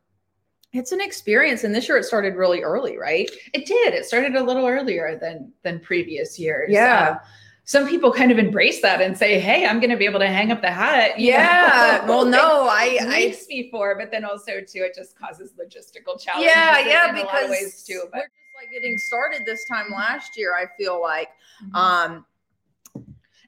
[0.71, 3.29] it's an experience, and this year it started really early, right?
[3.53, 3.93] It did.
[3.93, 6.71] It started a little earlier than than previous years.
[6.71, 7.17] Yeah.
[7.17, 7.25] Uh,
[7.69, 10.27] some people kind of embrace that and say, "Hey, I'm going to be able to
[10.27, 12.03] hang up the hat." Yeah.
[12.07, 16.51] well, no, I weeks I, before, but then also too, it just causes logistical challenges.
[16.51, 18.05] Yeah, yeah, because ways too.
[18.11, 18.21] But.
[18.21, 20.55] we're just like getting started this time last year.
[20.55, 21.29] I feel like,
[21.63, 21.75] mm-hmm.
[21.75, 22.25] um,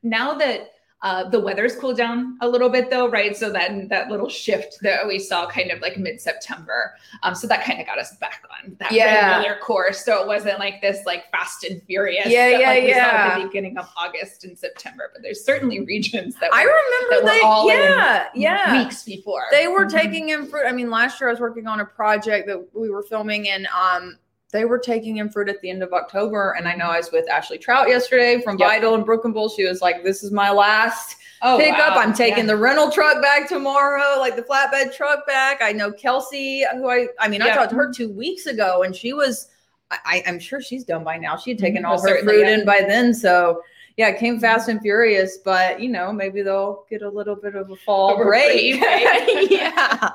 [0.03, 0.69] now that
[1.03, 3.35] uh, the weather's cooled down a little bit though, right?
[3.35, 6.93] So then that little shift that we saw kind of like mid-September.
[7.23, 9.37] Um, so that kind of got us back on that yeah.
[9.37, 10.05] regular course.
[10.05, 12.27] So it wasn't like this like fast and furious.
[12.27, 13.31] Yeah, that, yeah, like, yeah.
[13.33, 15.09] at the beginning of August and September.
[15.11, 19.45] But there's certainly regions that were, I remember that they, all yeah, yeah, weeks before
[19.51, 19.97] they were mm-hmm.
[19.97, 20.65] taking in fruit.
[20.67, 23.67] I mean, last year I was working on a project that we were filming in
[23.75, 24.19] um
[24.51, 26.51] they were taking in fruit at the end of October.
[26.57, 28.69] And I know I was with Ashley Trout yesterday from yep.
[28.69, 29.49] Vital and Brook and Bull.
[29.49, 31.95] She was like, This is my last oh, pickup.
[31.95, 32.01] Wow.
[32.01, 32.53] I'm taking yeah.
[32.53, 35.61] the rental truck back tomorrow, like the flatbed truck back.
[35.61, 38.95] I know Kelsey, who I, I mean, I talked to her two weeks ago and
[38.95, 39.47] she was,
[39.89, 41.37] I, am sure she's done by now.
[41.37, 41.91] She had taken mm-hmm.
[41.91, 42.55] all her fruit yeah.
[42.55, 43.13] in by then.
[43.13, 43.61] So,
[44.01, 47.53] yeah, it came fast and furious, but you know, maybe they'll get a little bit
[47.53, 48.81] of a fall break.
[49.51, 50.09] yeah.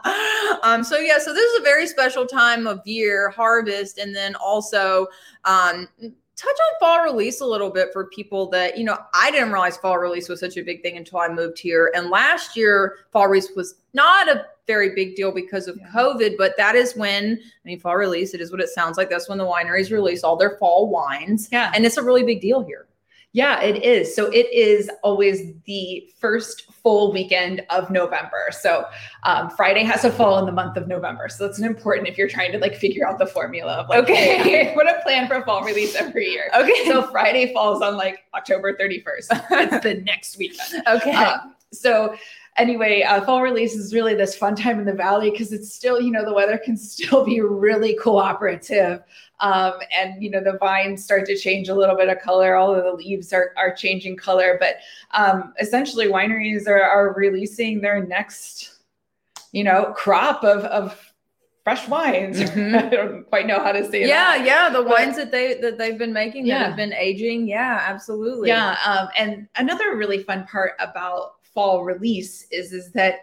[0.64, 4.35] Um, so yeah, so this is a very special time of year, harvest, and then
[4.35, 5.07] also
[5.44, 9.51] um touch on fall release a little bit for people that you know i didn't
[9.51, 12.96] realize fall release was such a big thing until i moved here and last year
[13.11, 15.88] fall release was not a very big deal because of yeah.
[15.94, 19.09] covid but that is when i mean fall release it is what it sounds like
[19.09, 22.42] that's when the wineries release all their fall wines yeah and it's a really big
[22.42, 22.87] deal here
[23.37, 24.16] Yeah, it is.
[24.16, 28.46] So it is always the first full weekend of November.
[28.51, 28.87] So
[29.25, 31.29] um, Friday has to fall in the month of November.
[31.29, 34.03] So that's an important if you're trying to like figure out the formula of like,
[34.05, 36.51] okay, hey, what a plan for fall release every year.
[36.57, 36.87] Okay.
[36.87, 39.27] So Friday falls on like October 31st.
[39.51, 40.87] it's the next weekend.
[40.87, 41.12] Okay.
[41.12, 42.16] Um, so
[42.57, 46.01] anyway, uh, fall release is really this fun time in the valley because it's still,
[46.01, 49.03] you know, the weather can still be really cooperative.
[49.40, 52.75] Um, and you know the vines start to change a little bit of color all
[52.75, 54.77] of the leaves are, are changing color but
[55.11, 58.79] um, essentially wineries are, are releasing their next
[59.53, 61.12] you know crop of, of
[61.64, 62.75] fresh wines mm-hmm.
[62.87, 64.47] i don't quite know how to say yeah that.
[64.47, 66.61] yeah yeah, the but, wines that they that they've been making yeah.
[66.61, 71.83] that have been aging yeah absolutely yeah um, and another really fun part about fall
[71.83, 73.23] release is is that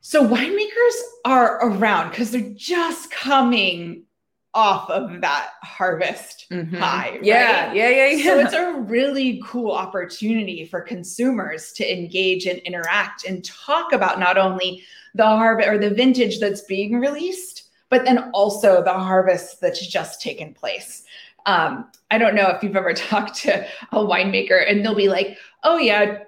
[0.00, 4.04] so winemakers are around because they're just coming
[4.52, 6.76] off of that harvest mm-hmm.
[6.76, 7.10] high.
[7.10, 7.24] Right?
[7.24, 8.24] Yeah, yeah, yeah, yeah.
[8.24, 14.18] So it's a really cool opportunity for consumers to engage and interact and talk about
[14.18, 14.82] not only
[15.14, 20.20] the harvest or the vintage that's being released, but then also the harvest that's just
[20.20, 21.04] taken place.
[21.46, 25.38] Um, I don't know if you've ever talked to a winemaker and they'll be like,
[25.62, 26.24] oh, yeah,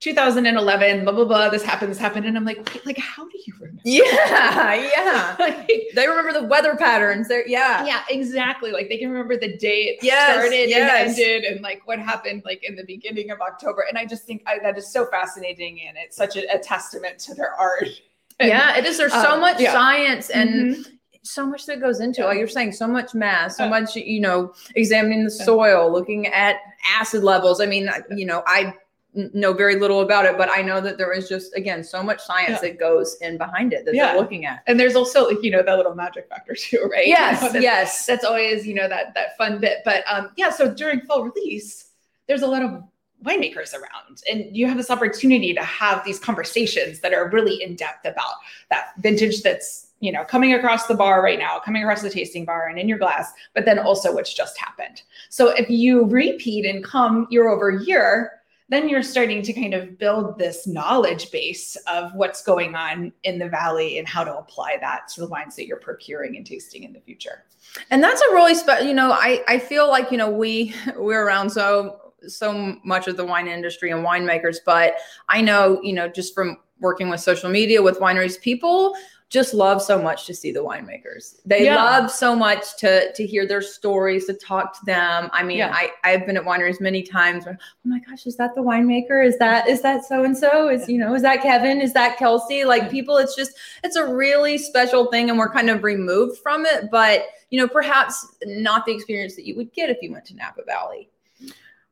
[0.00, 1.48] 2011, blah blah blah.
[1.48, 1.90] This happened.
[1.90, 3.80] This happened, and I'm like, wait, like, how do you remember?
[3.84, 5.36] Yeah, yeah.
[5.40, 7.28] like, they remember the weather patterns.
[7.28, 8.70] There, yeah, yeah, exactly.
[8.70, 11.18] Like they can remember the date it yes, started yes.
[11.18, 13.84] and ended, and like what happened, like in the beginning of October.
[13.88, 17.18] And I just think I, that is so fascinating, and it's such a, a testament
[17.20, 17.88] to their art.
[18.40, 18.98] And, yeah, it is.
[18.98, 19.72] There's so um, much yeah.
[19.72, 20.50] science and.
[20.50, 20.90] Mm-hmm
[21.26, 22.26] so much that goes into it.
[22.26, 26.56] Like you're saying, so much math, so much, you know, examining the soil, looking at
[26.94, 27.60] acid levels.
[27.60, 28.74] I mean, you know, I
[29.14, 32.20] know very little about it, but I know that there is just again so much
[32.20, 32.70] science yeah.
[32.70, 34.12] that goes in behind it that yeah.
[34.12, 34.62] they're looking at.
[34.66, 37.06] And there's also you know that little magic factor too, right?
[37.06, 38.06] Yes, you know, that's, yes.
[38.06, 39.78] That's always you know that that fun bit.
[39.84, 41.90] But um, yeah, so during full release,
[42.26, 42.82] there's a lot of
[43.24, 47.76] winemakers around, and you have this opportunity to have these conversations that are really in
[47.76, 48.34] depth about
[48.70, 52.44] that vintage that's you know coming across the bar right now coming across the tasting
[52.44, 56.66] bar and in your glass but then also what's just happened so if you repeat
[56.66, 58.32] and come year over year
[58.68, 63.38] then you're starting to kind of build this knowledge base of what's going on in
[63.38, 66.82] the valley and how to apply that to the wines that you're procuring and tasting
[66.82, 67.44] in the future.
[67.90, 71.24] And that's a really special, you know, I, I feel like, you know, we we're
[71.24, 74.94] around so so much of the wine industry and winemakers, but
[75.28, 78.96] I know, you know, just from working with social media with wineries, people
[79.30, 81.36] just love so much to see the winemakers.
[81.44, 81.76] They yeah.
[81.76, 85.28] love so much to to hear their stories, to talk to them.
[85.32, 85.72] I mean, yeah.
[85.74, 89.26] I I've been at wineries many times where, oh my gosh, is that the winemaker?
[89.26, 90.68] Is that is that so and so?
[90.68, 91.80] Is you know, is that Kevin?
[91.80, 92.64] Is that Kelsey?
[92.64, 96.64] Like people, it's just it's a really special thing, and we're kind of removed from
[96.64, 100.24] it, but you know, perhaps not the experience that you would get if you went
[100.26, 101.08] to Napa Valley.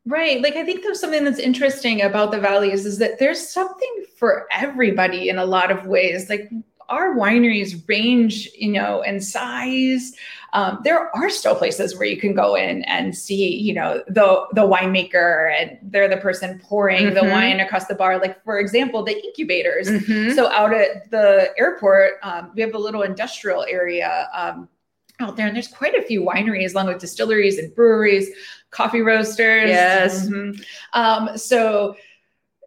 [0.05, 0.43] Right.
[0.43, 4.49] Like I think there's something that's interesting about the valleys is that there's something for
[4.51, 6.29] everybody in a lot of ways.
[6.29, 6.51] Like
[6.89, 10.13] our wineries range, you know, in size.
[10.55, 14.47] Um, there are still places where you can go in and see, you know, the
[14.53, 17.15] the winemaker and they're the person pouring mm-hmm.
[17.15, 18.19] the wine across the bar.
[18.19, 19.89] Like for example, the incubators.
[19.89, 20.35] Mm-hmm.
[20.35, 24.69] So out at the airport, um, we have a little industrial area um,
[25.21, 28.29] out there, and there's quite a few wineries, along with distilleries and breweries,
[28.71, 29.71] coffee roasters.
[29.71, 30.27] Yes.
[30.27, 30.61] Mm-hmm.
[30.93, 31.97] Um, so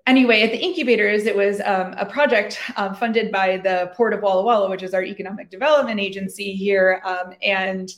[0.07, 4.21] anyway, at the incubators, it was um, a project um, funded by the Port of
[4.21, 7.01] Walla Walla, which is our economic development agency here.
[7.03, 7.91] Um, and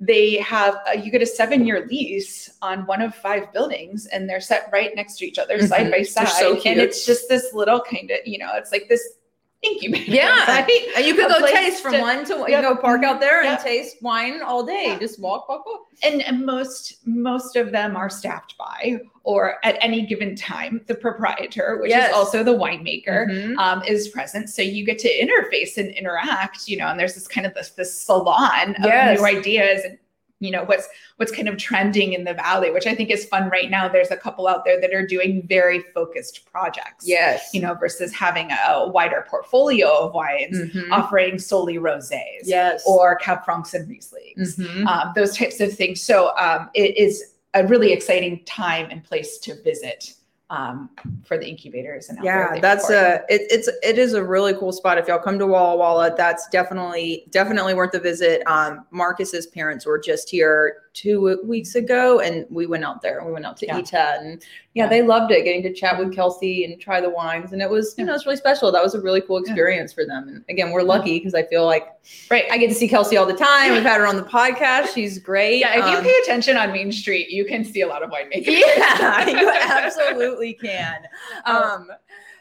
[0.00, 4.28] they have a, you get a seven year lease on one of five buildings, and
[4.28, 5.66] they're set right next to each other, mm-hmm.
[5.66, 6.28] side by side.
[6.28, 9.16] So and it's just this little kind of, you know, it's like this
[9.64, 10.68] Yeah, right?
[10.96, 12.48] and you could go taste from to, one to yep.
[12.48, 13.58] you go park out there yep.
[13.58, 14.96] and taste wine all day.
[15.00, 15.86] Just walk, walk, walk.
[16.02, 20.94] And, and most most of them are staffed by or at any given time the
[20.94, 22.10] proprietor, which yes.
[22.10, 23.58] is also the winemaker, mm-hmm.
[23.58, 24.50] um, is present.
[24.50, 26.68] So you get to interface and interact.
[26.68, 29.18] You know, and there's this kind of this this salon of yes.
[29.18, 29.98] new ideas and
[30.44, 33.48] you know what's what's kind of trending in the valley which i think is fun
[33.48, 33.88] right now.
[33.88, 37.50] There's a couple out there that are doing very focused projects yes.
[37.52, 40.92] you know versus having a wider portfolio of wines mm-hmm.
[40.92, 42.82] offering solely rosés yes.
[42.86, 44.86] or cab francs and rieslings mm-hmm.
[44.86, 46.00] um, those types of things.
[46.02, 50.14] So um, it is a really exciting time and place to visit
[50.54, 50.88] um,
[51.24, 54.98] for the incubators and yeah that's a it, it's it is a really cool spot.
[54.98, 58.42] If y'all come to walla walla that's definitely definitely worth a visit.
[58.46, 63.26] Um, marcus's parents were just here two weeks ago and we went out there and
[63.26, 63.78] we went out to yeah.
[63.78, 64.42] Ita and
[64.74, 67.60] yeah, yeah, they loved it getting to chat with Kelsey and try the wines and
[67.60, 68.70] it was you know it's really special.
[68.70, 71.66] That was a really cool experience for them and again we're lucky because I feel
[71.66, 71.88] like
[72.30, 72.44] right.
[72.50, 73.72] I get to see Kelsey all the time.
[73.72, 74.94] We've had her on the podcast.
[74.94, 75.58] She's great.
[75.58, 78.10] Yeah if um, you pay attention on Main Street you can see a lot of
[78.10, 78.46] winemaking.
[78.46, 81.02] yeah you absolutely can.
[81.44, 81.88] Um, um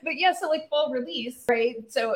[0.04, 1.76] but yeah so like fall release right?
[1.89, 2.16] So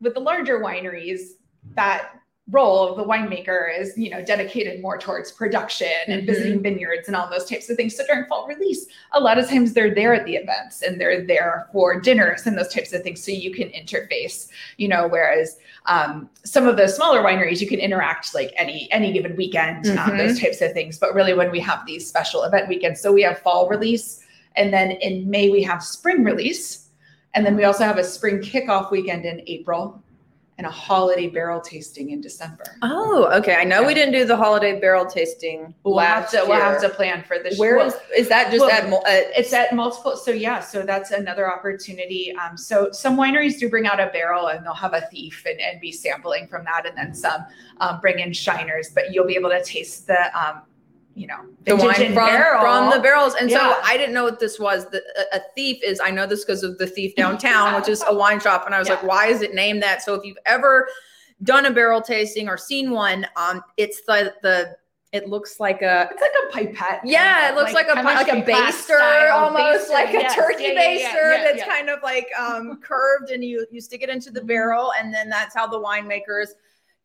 [0.00, 1.30] with the larger wineries
[1.74, 6.26] that role of the winemaker is you know dedicated more towards production and mm-hmm.
[6.26, 7.96] visiting vineyards and all those types of things.
[7.96, 11.26] So during fall release a lot of times they're there at the events and they're
[11.26, 13.22] there for dinners and those types of things.
[13.22, 17.80] So you can interface you know whereas um, some of the smaller wineries you can
[17.80, 20.10] interact like any any given weekend um, mm-hmm.
[20.12, 21.00] um, those types of things.
[21.00, 24.72] But really when we have these special event weekends so we have fall release and
[24.72, 26.84] then in may we have spring release.
[27.34, 30.02] And then we also have a spring kickoff weekend in april
[30.58, 32.64] and a holiday barrel tasting in December.
[32.80, 33.56] Oh, okay.
[33.56, 33.86] I know yeah.
[33.86, 35.74] we didn't do the holiday barrel tasting.
[35.84, 36.38] We'll have to.
[36.38, 36.46] Year.
[36.48, 37.58] We'll have to plan for this.
[37.58, 38.50] Where well, is, is that?
[38.50, 38.90] Just well, at?
[38.90, 40.16] Uh, it's at multiple.
[40.16, 40.60] So yeah.
[40.60, 42.34] So that's another opportunity.
[42.36, 45.60] Um, so some wineries do bring out a barrel and they'll have a thief and,
[45.60, 47.44] and be sampling from that, and then some
[47.80, 48.88] um, bring in shiners.
[48.94, 50.62] But you'll be able to taste the um,
[51.16, 52.60] you know the wine from, barrel.
[52.60, 53.58] from the barrels and yeah.
[53.58, 55.02] so i didn't know what this was the,
[55.32, 58.14] a, a thief is i know this because of the thief downtown which is a
[58.14, 58.94] wine shop and i was yeah.
[58.94, 60.86] like why is it named that so if you've ever
[61.42, 64.76] done a barrel tasting or seen one um it's the the
[65.12, 67.00] it looks like a it's like a pipette.
[67.04, 69.94] Yeah, it looks like, like a like a baster almost, baster.
[69.94, 74.10] like a turkey baster that's kind of like um curved and you you stick it
[74.10, 74.48] into the mm-hmm.
[74.48, 76.48] barrel and then that's how the winemakers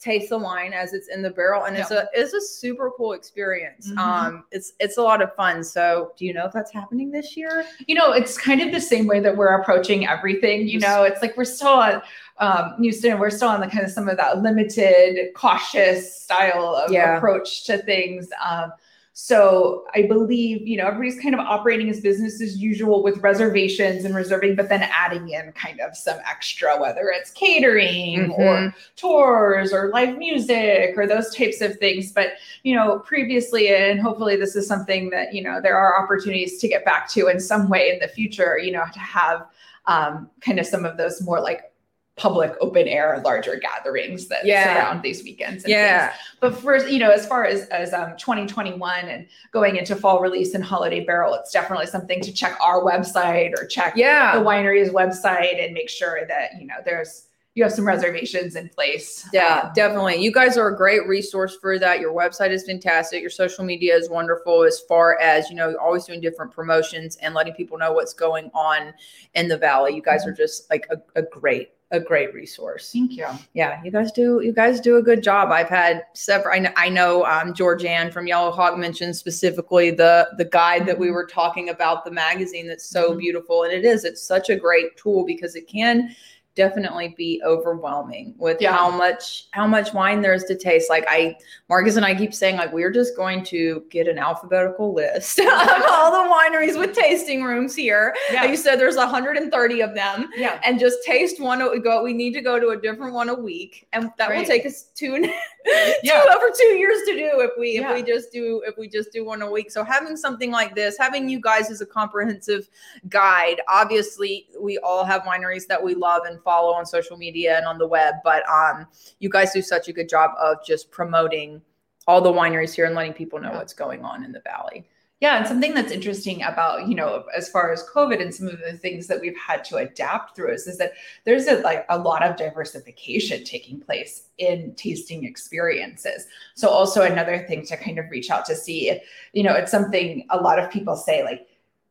[0.02, 3.14] taste the wine as it's in the barrel and it's a it's a super cool
[3.14, 3.90] experience.
[3.90, 4.00] Mm-hmm.
[4.00, 5.64] um it's it's a lot of fun.
[5.64, 7.66] So do you know if that's happening this year?
[7.88, 11.04] You know it's kind of the same way that we're approaching everything you know?
[11.04, 12.02] It's like we're still on
[12.40, 16.92] um Houston, we're still on the kind of some of that limited cautious style of
[16.92, 17.18] yeah.
[17.18, 18.28] approach to things.
[18.44, 18.72] Um
[19.14, 24.06] so I believe, you know, everybody's kind of operating as business as usual with reservations
[24.06, 28.42] and reserving, but then adding in kind of some extra, whether it's catering mm-hmm.
[28.42, 32.14] or tours or live music or those types of things.
[32.14, 36.58] But, you know, previously, and hopefully this is something that, you know, there are opportunities
[36.60, 39.46] to get back to in some way in the future, you know, to have
[39.88, 41.71] um, kind of some of those more like
[42.18, 44.76] public open air larger gatherings that yeah.
[44.76, 46.20] surround these weekends yeah things.
[46.40, 50.54] but first you know as far as as um 2021 and going into fall release
[50.54, 54.90] and holiday barrel it's definitely something to check our website or check yeah the winery's
[54.90, 59.28] website and make sure that you know there's you have some reservations in place.
[59.34, 60.24] Yeah, um, definitely.
[60.24, 62.00] You guys are a great resource for that.
[62.00, 63.20] Your website is fantastic.
[63.20, 67.34] Your social media is wonderful as far as, you know, always doing different promotions and
[67.34, 68.94] letting people know what's going on
[69.34, 69.94] in the valley.
[69.94, 70.30] You guys mm-hmm.
[70.30, 72.92] are just like a, a great a great resource.
[72.92, 73.28] Thank you.
[73.54, 75.52] Yeah, you guys do you guys do a good job.
[75.52, 76.56] I've had several.
[76.56, 80.98] I know, I know um, Georgianne from Yellow Hawk mentioned specifically the the guide that
[80.98, 81.16] we mm-hmm.
[81.16, 83.20] were talking about, the magazine that's so mm-hmm.
[83.20, 84.06] beautiful, and it is.
[84.06, 86.16] It's such a great tool because it can
[86.56, 88.76] definitely be overwhelming with yeah.
[88.76, 90.90] how much how much wine there is to taste.
[90.90, 91.36] Like I
[91.70, 95.48] Marcus and I keep saying like we're just going to get an alphabetical list of
[95.90, 98.16] all the wineries with tasting rooms here.
[98.32, 98.46] Yeah.
[98.46, 100.30] You said there's 130 of them.
[100.36, 100.60] Yeah.
[100.66, 103.36] And just taste one we go we need to go to a different one a
[103.36, 105.12] week and that will take us two
[106.04, 106.22] yeah.
[106.24, 107.94] two over two years to do if we if yeah.
[107.94, 109.72] we just do if we just do one a week.
[109.72, 112.68] So having something like this, having you guys as a comprehensive
[113.08, 117.66] guide, obviously we all have wineries that we love and follow on social media and
[117.66, 118.86] on the web, but um
[119.20, 121.62] you guys do such a good job of just promoting
[122.08, 123.58] all the wineries here and letting people know yeah.
[123.58, 124.88] what's going on in the valley.
[125.20, 128.58] Yeah, and something that's interesting about, you know, as far as COVID and some of
[128.60, 130.94] the things that we've had to adapt through is, is that
[131.26, 136.26] there's a, like a lot of diversification taking place in tasting experiences.
[136.56, 139.70] So also another thing to kind of reach out to see if, you know, it's
[139.70, 141.46] something a lot of people say like,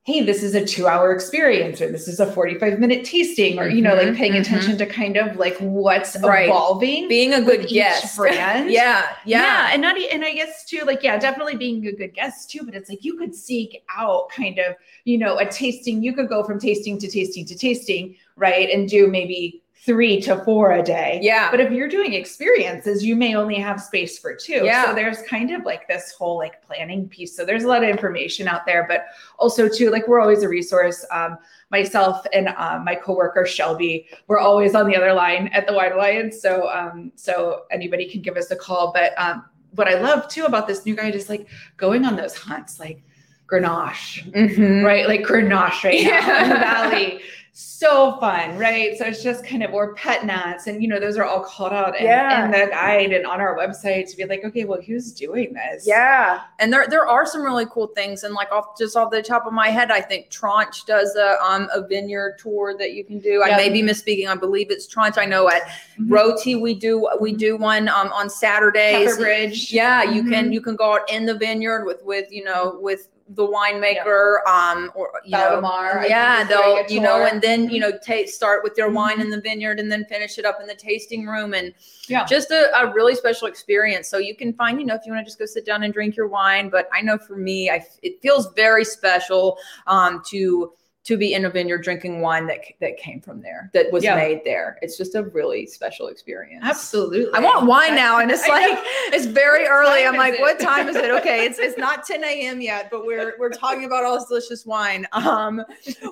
[0.04, 3.68] hey, this is a two hour experience or this is a 45 minute tasting or,
[3.68, 4.40] you know, like mm-hmm, paying mm-hmm.
[4.40, 6.48] attention to kind of like what's right.
[6.48, 7.06] evolving.
[7.06, 8.16] Being a good guest.
[8.16, 8.70] Brand.
[8.70, 9.42] yeah, yeah.
[9.42, 9.70] Yeah.
[9.72, 12.74] And not, and I guess too, like, yeah, definitely being a good guest too, but
[12.74, 16.44] it's like you could seek out kind of, you know, a tasting, you could go
[16.44, 18.70] from tasting to tasting to tasting, right?
[18.70, 21.18] And do maybe three to four a day.
[21.22, 21.50] Yeah.
[21.50, 24.64] But if you're doing experiences, you may only have space for two.
[24.64, 24.86] Yeah.
[24.86, 27.34] So there's kind of like this whole like planning piece.
[27.34, 29.06] So there's a lot of information out there, but
[29.38, 31.04] also too, like we're always a resource.
[31.10, 31.38] Um,
[31.70, 35.92] myself and um, my coworker Shelby, we're always on the other line at the Wine
[35.92, 36.42] Alliance.
[36.42, 38.92] So um, so anybody can give us a call.
[38.92, 42.36] But um, what I love too about this new guide is like going on those
[42.36, 43.02] hunts, like
[43.50, 44.84] Grenache, mm-hmm.
[44.84, 45.08] right?
[45.08, 46.20] Like Grenache right yeah.
[46.20, 47.20] now in the valley
[47.60, 48.96] so fun, right?
[48.96, 51.72] So it's just kind of or pet nats, and you know those are all called
[51.72, 52.44] out in, yeah.
[52.44, 55.86] in the guide and on our website to be like, okay, well, who's doing this?
[55.86, 59.22] Yeah, and there there are some really cool things, and like off just off the
[59.22, 63.04] top of my head, I think Tranche does a um a vineyard tour that you
[63.04, 63.42] can do.
[63.42, 64.28] I may be misspeaking.
[64.28, 65.18] I believe it's Tranche.
[65.18, 66.12] I know at mm-hmm.
[66.12, 69.16] Rôtie we do we do one um on Saturdays.
[69.16, 69.72] Bridge.
[69.72, 70.32] Yeah, you mm-hmm.
[70.32, 74.38] can you can go out in the vineyard with with you know with the winemaker
[74.44, 74.70] yeah.
[74.70, 78.64] um or you Valdemar, know yeah they'll you know and then you know take start
[78.64, 78.96] with their mm-hmm.
[78.96, 81.72] wine in the vineyard and then finish it up in the tasting room and
[82.08, 85.12] yeah just a, a, really special experience so you can find you know if you
[85.12, 87.70] want to just go sit down and drink your wine but i know for me
[87.70, 89.56] i it feels very special
[89.86, 90.72] um to
[91.10, 94.14] to be in a vineyard drinking wine that that came from there that was yeah.
[94.14, 94.78] made there.
[94.80, 96.62] It's just a really special experience.
[96.64, 97.34] Absolutely.
[97.34, 98.78] I want wine now and it's like
[99.12, 100.06] it's very early.
[100.06, 100.40] i'm like it?
[100.40, 101.10] what time is it?
[101.10, 104.64] Okay it's it's not 10 a.m yet but we're we're talking about all this delicious
[104.64, 105.04] wine.
[105.10, 105.64] Um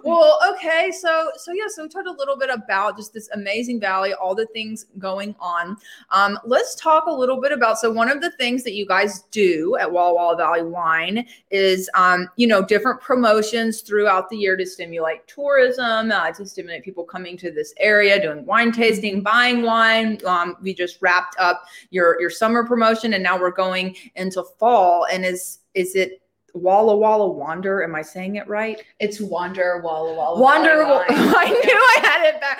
[0.02, 3.78] well okay so so yeah so we talked a little bit about just this amazing
[3.78, 5.76] valley all the things going on.
[6.10, 9.22] Um let's talk a little bit about so one of the things that you guys
[9.30, 14.56] do at walla walla valley wine is um you know different promotions throughout the year
[14.56, 14.87] to stimulate
[15.26, 20.18] tourism, uh, to stimulate people coming to this area, doing wine tasting, buying wine.
[20.24, 25.06] Um, we just wrapped up your your summer promotion, and now we're going into fall.
[25.10, 26.22] And is is it
[26.58, 27.82] Walla Walla Wander.
[27.82, 28.82] Am I saying it right?
[29.00, 30.40] It's Wander Walla Walla.
[30.40, 30.82] Wander.
[31.08, 32.58] I knew I had it back.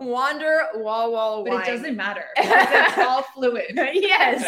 [0.00, 1.44] Wander Walla Walla.
[1.44, 2.24] But it doesn't matter.
[2.36, 3.66] It's all fluid.
[3.76, 4.42] yes,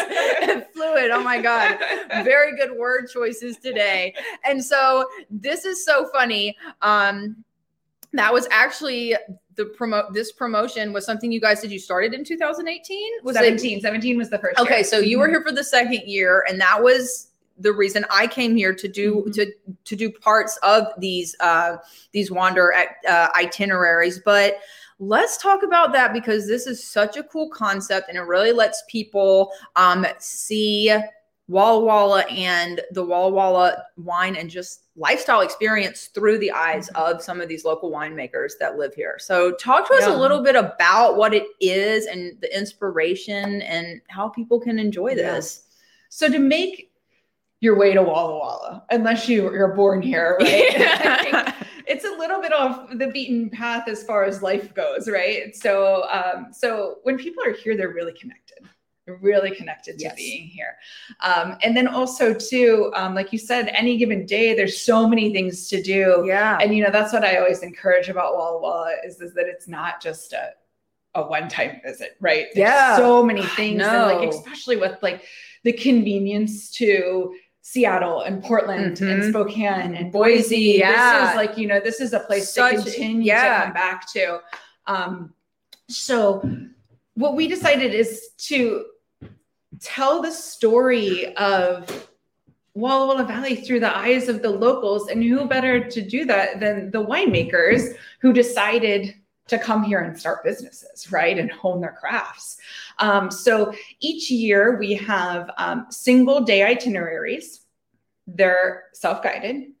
[0.73, 1.11] fluid.
[1.11, 1.77] Oh my god,
[2.23, 4.13] very good word choices today.
[4.43, 6.55] And so this is so funny.
[6.81, 7.43] Um,
[8.13, 9.15] that was actually
[9.55, 13.77] the promote this promotion was something you guys did you started in 2018 was 17
[13.77, 13.81] it?
[13.81, 14.83] 17 was the first okay year.
[14.83, 15.33] so you were mm-hmm.
[15.33, 19.15] here for the second year and that was the reason I came here to do
[19.15, 19.31] mm-hmm.
[19.31, 19.51] to
[19.85, 21.77] to do parts of these uh,
[22.11, 22.73] these wander
[23.07, 24.19] uh, itineraries.
[24.19, 24.59] But
[24.99, 28.83] let's talk about that because this is such a cool concept, and it really lets
[28.89, 30.95] people um, see
[31.47, 37.15] Walla Walla and the Walla Walla wine and just lifestyle experience through the eyes mm-hmm.
[37.15, 39.17] of some of these local winemakers that live here.
[39.19, 40.15] So, talk to us yeah.
[40.15, 45.15] a little bit about what it is and the inspiration and how people can enjoy
[45.15, 45.63] this.
[45.63, 45.69] Yeah.
[46.09, 46.92] So, to make
[47.63, 50.73] your way to Walla Walla, unless you, you're born here, right?
[50.73, 51.55] Yeah.
[51.87, 55.55] it's a little bit off the beaten path as far as life goes, right?
[55.55, 58.67] So, um, so when people are here, they're really connected.
[59.05, 60.15] They're really connected to yes.
[60.15, 60.75] being here.
[61.21, 65.31] Um, and then also too, um, like you said, any given day, there's so many
[65.31, 66.25] things to do.
[66.27, 66.57] Yeah.
[66.61, 69.69] And you know, that's what I always encourage about Walla Walla is, is that it's
[69.69, 70.49] not just a,
[71.15, 72.47] a one-time visit, right?
[72.53, 72.97] There's yeah.
[72.97, 73.81] So many things.
[73.81, 75.23] And like, especially with like
[75.63, 77.35] the convenience to
[77.65, 79.07] Seattle and Portland mm-hmm.
[79.07, 80.75] and Spokane and Boise.
[80.79, 81.21] Yeah.
[81.21, 83.59] This is like, you know, this is a place Such, to continue yeah.
[83.59, 84.41] to come back to.
[84.85, 85.33] Um,
[85.87, 86.47] so
[87.15, 88.85] what we decided is to
[89.79, 92.09] tell the story of
[92.73, 95.07] Walla Walla Valley through the eyes of the locals.
[95.07, 99.15] And who better to do that than the winemakers who decided
[99.47, 101.39] to come here and start businesses, right?
[101.39, 102.57] And hone their crafts.
[102.99, 107.61] Um, so each year we have um, single day itineraries.
[108.27, 109.73] They're self guided,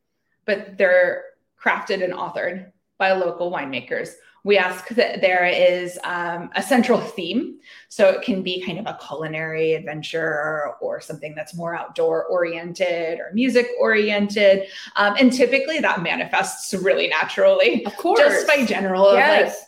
[0.45, 1.23] but they're
[1.63, 4.09] crafted and authored by local winemakers.
[4.45, 7.59] We ask that there is um, a central theme.
[7.87, 13.19] So it can be kind of a culinary adventure or something that's more outdoor oriented
[13.19, 14.67] or music oriented.
[14.97, 17.85] Um, and typically that manifests really naturally.
[17.85, 18.19] Of course.
[18.19, 19.59] Just by general yes.
[19.59, 19.67] like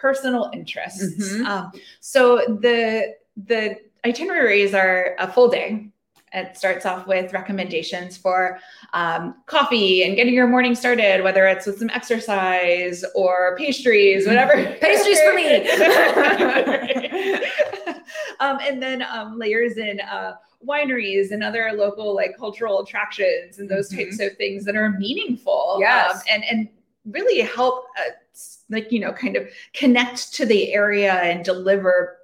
[0.00, 1.04] personal interests.
[1.04, 1.46] Mm-hmm.
[1.46, 5.90] Um, so the the itineraries are a full day.
[6.32, 8.60] It starts off with recommendations for
[8.92, 14.54] um, coffee and getting your morning started, whether it's with some exercise or pastries, whatever.
[14.80, 15.68] pastries for me.
[18.40, 20.34] um, and then um, layers in uh,
[20.64, 24.04] wineries and other local like cultural attractions and those mm-hmm.
[24.04, 25.78] types of things that are meaningful.
[25.80, 26.14] Yes.
[26.14, 26.68] Um, and and
[27.10, 28.10] really help uh,
[28.68, 32.18] like you know kind of connect to the area and deliver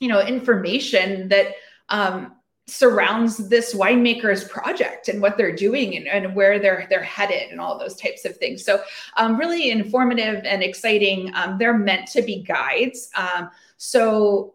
[0.00, 1.54] you know information that
[1.88, 2.32] um,
[2.66, 7.60] surrounds this winemaker's project and what they're doing and, and, where they're they're headed and
[7.60, 8.64] all those types of things.
[8.64, 8.82] So
[9.16, 11.32] um, really informative and exciting.
[11.34, 13.10] Um, they're meant to be guides.
[13.16, 14.54] Um, so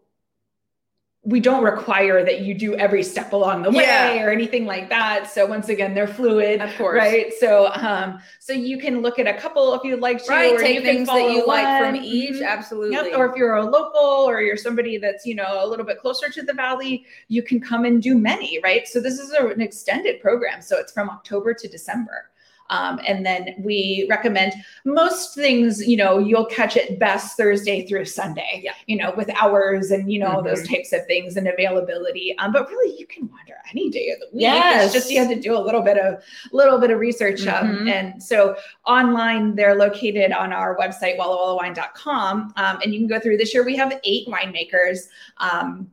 [1.28, 4.24] we don't require that you do every step along the way yeah.
[4.24, 5.30] or anything like that.
[5.30, 7.30] So once again, they're fluid, of course, right?
[7.38, 10.54] So, um, so you can look at a couple if you'd like to, right?
[10.54, 11.48] Or Take things that you one.
[11.48, 12.44] like from each, mm-hmm.
[12.44, 13.10] absolutely.
[13.10, 13.18] Yep.
[13.18, 16.30] Or if you're a local or you're somebody that's you know a little bit closer
[16.30, 18.88] to the valley, you can come and do many, right?
[18.88, 22.30] So this is a, an extended program, so it's from October to December.
[22.70, 24.52] Um, and then we recommend
[24.84, 28.74] most things, you know, you'll catch it best Thursday through Sunday, yeah.
[28.86, 30.46] you know, with hours and, you know, mm-hmm.
[30.46, 32.36] those types of things and availability.
[32.38, 34.42] Um, but really you can wander any day of the week.
[34.42, 34.86] Yes.
[34.86, 37.46] It's just you have to do a little bit of little bit of research.
[37.46, 37.88] Um, mm-hmm.
[37.88, 38.56] and so
[38.86, 42.52] online, they're located on our website, wallawallawine.com.
[42.56, 43.64] Um, and you can go through this year.
[43.64, 45.08] We have eight winemakers.
[45.38, 45.90] Um,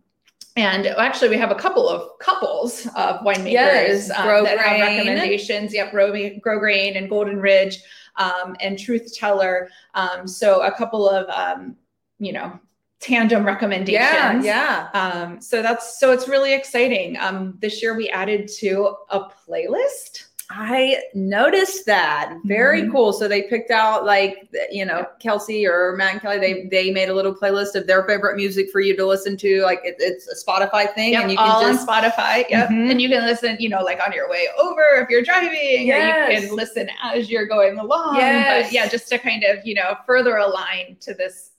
[0.55, 5.73] and actually, we have a couple of couples of winemakers yes, um, that have recommendations.
[5.73, 7.79] Yep, Grow, Grosgrain and Golden Ridge
[8.15, 9.69] um, and Truth Teller.
[9.95, 11.75] Um, so a couple of um,
[12.19, 12.57] you know
[13.01, 13.91] tandem recommendations.
[13.91, 14.89] Yeah, yeah.
[14.93, 17.17] Um, so that's so it's really exciting.
[17.17, 22.37] Um, this year we added to a playlist I noticed that.
[22.45, 22.91] Very mm-hmm.
[22.91, 23.13] cool.
[23.13, 26.37] So they picked out like you know Kelsey or Matt and Kelly.
[26.37, 29.63] They they made a little playlist of their favorite music for you to listen to.
[29.63, 32.45] Like it, it's a Spotify thing, yep, and you can all just, on Spotify.
[32.49, 32.91] Yep, mm-hmm.
[32.91, 33.57] and you can listen.
[33.59, 36.29] You know, like on your way over if you're driving, yes.
[36.29, 38.17] or you can listen as you're going along.
[38.17, 38.67] Yes.
[38.67, 41.51] But yeah, just to kind of you know further align to this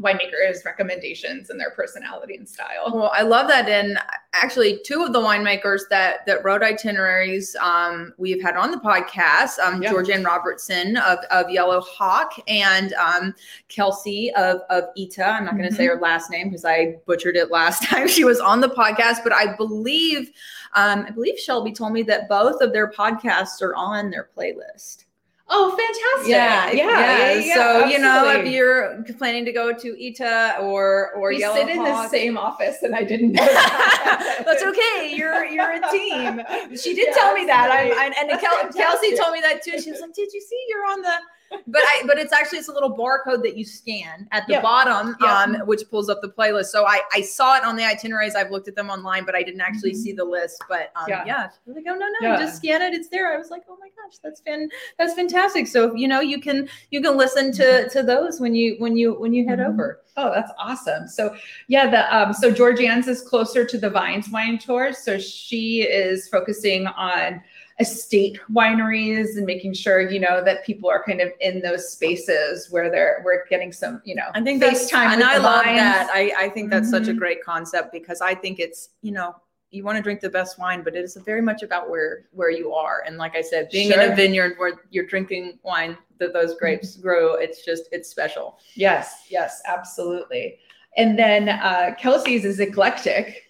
[0.00, 2.92] winemakers recommendations and their personality and style.
[2.92, 3.66] Well, I love that.
[3.68, 3.98] And
[4.34, 9.58] actually two of the winemakers that that wrote itineraries um, we've had on the podcast,
[9.58, 9.90] um, yeah.
[9.90, 13.34] Georgianne Robertson of, of Yellow Hawk and um,
[13.68, 15.24] Kelsey of, of Ita.
[15.24, 15.76] I'm not going to mm-hmm.
[15.76, 19.24] say her last name because I butchered it last time she was on the podcast,
[19.24, 20.30] but I believe
[20.74, 25.05] um, I believe Shelby told me that both of their podcasts are on their playlist.
[25.48, 26.32] Oh, fantastic!
[26.32, 27.34] Yeah, yeah.
[27.34, 27.54] yeah.
[27.54, 31.68] so you know, if you're planning to go to Ita or or we Yellow sit
[31.68, 34.42] in the same office, and I didn't know that.
[34.44, 35.14] That's okay.
[35.14, 36.42] You're you're a team.
[36.76, 37.70] She did tell me that.
[37.70, 39.80] I'm, I, and Kel- Kelsey told me that too.
[39.80, 40.64] She was like, "Did you see?
[40.68, 41.14] You're on the."
[41.50, 44.62] But I but it's actually it's a little barcode that you scan at the yep.
[44.62, 45.30] bottom, yep.
[45.30, 46.66] um, which pulls up the playlist.
[46.66, 48.34] So I I saw it on the itineraries.
[48.34, 50.00] I've looked at them online, but I didn't actually mm-hmm.
[50.00, 50.62] see the list.
[50.68, 51.48] But um, yeah, yeah.
[51.66, 52.38] Like, oh no, no, yeah.
[52.38, 52.94] just scan it.
[52.94, 53.32] It's there.
[53.32, 54.68] I was like, oh my gosh, that's fan
[54.98, 55.66] that's fantastic.
[55.66, 57.88] So you know you can you can listen to mm-hmm.
[57.90, 59.72] to those when you when you when you head mm-hmm.
[59.72, 60.02] over.
[60.16, 61.08] Oh, that's awesome.
[61.08, 61.36] So
[61.68, 64.92] yeah, the um so Georgianne's is closer to the Vines wine tour.
[64.92, 67.42] So she is focusing on
[67.78, 72.70] estate wineries and making sure you know that people are kind of in those spaces
[72.70, 75.78] where they're we're getting some you know I think that's time and I love wines.
[75.78, 76.90] that I I think that's mm-hmm.
[76.92, 77.18] such a mm-hmm.
[77.18, 79.36] great concept because I think it's you know
[79.70, 82.50] you want to drink the best wine but it is very much about where where
[82.50, 84.00] you are and like I said being sure.
[84.00, 87.02] in a vineyard where you're drinking wine that those grapes mm-hmm.
[87.02, 90.58] grow it's just it's special yes yes absolutely
[90.96, 93.45] and then uh Kelsey's is eclectic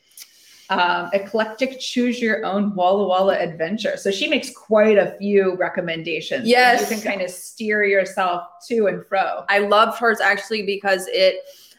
[0.71, 3.97] um, eclectic choose your own Walla Walla adventure.
[3.97, 6.47] So she makes quite a few recommendations.
[6.47, 6.81] Yes.
[6.91, 9.45] You can kind of steer yourself to and fro.
[9.49, 11.37] I love hers actually because it,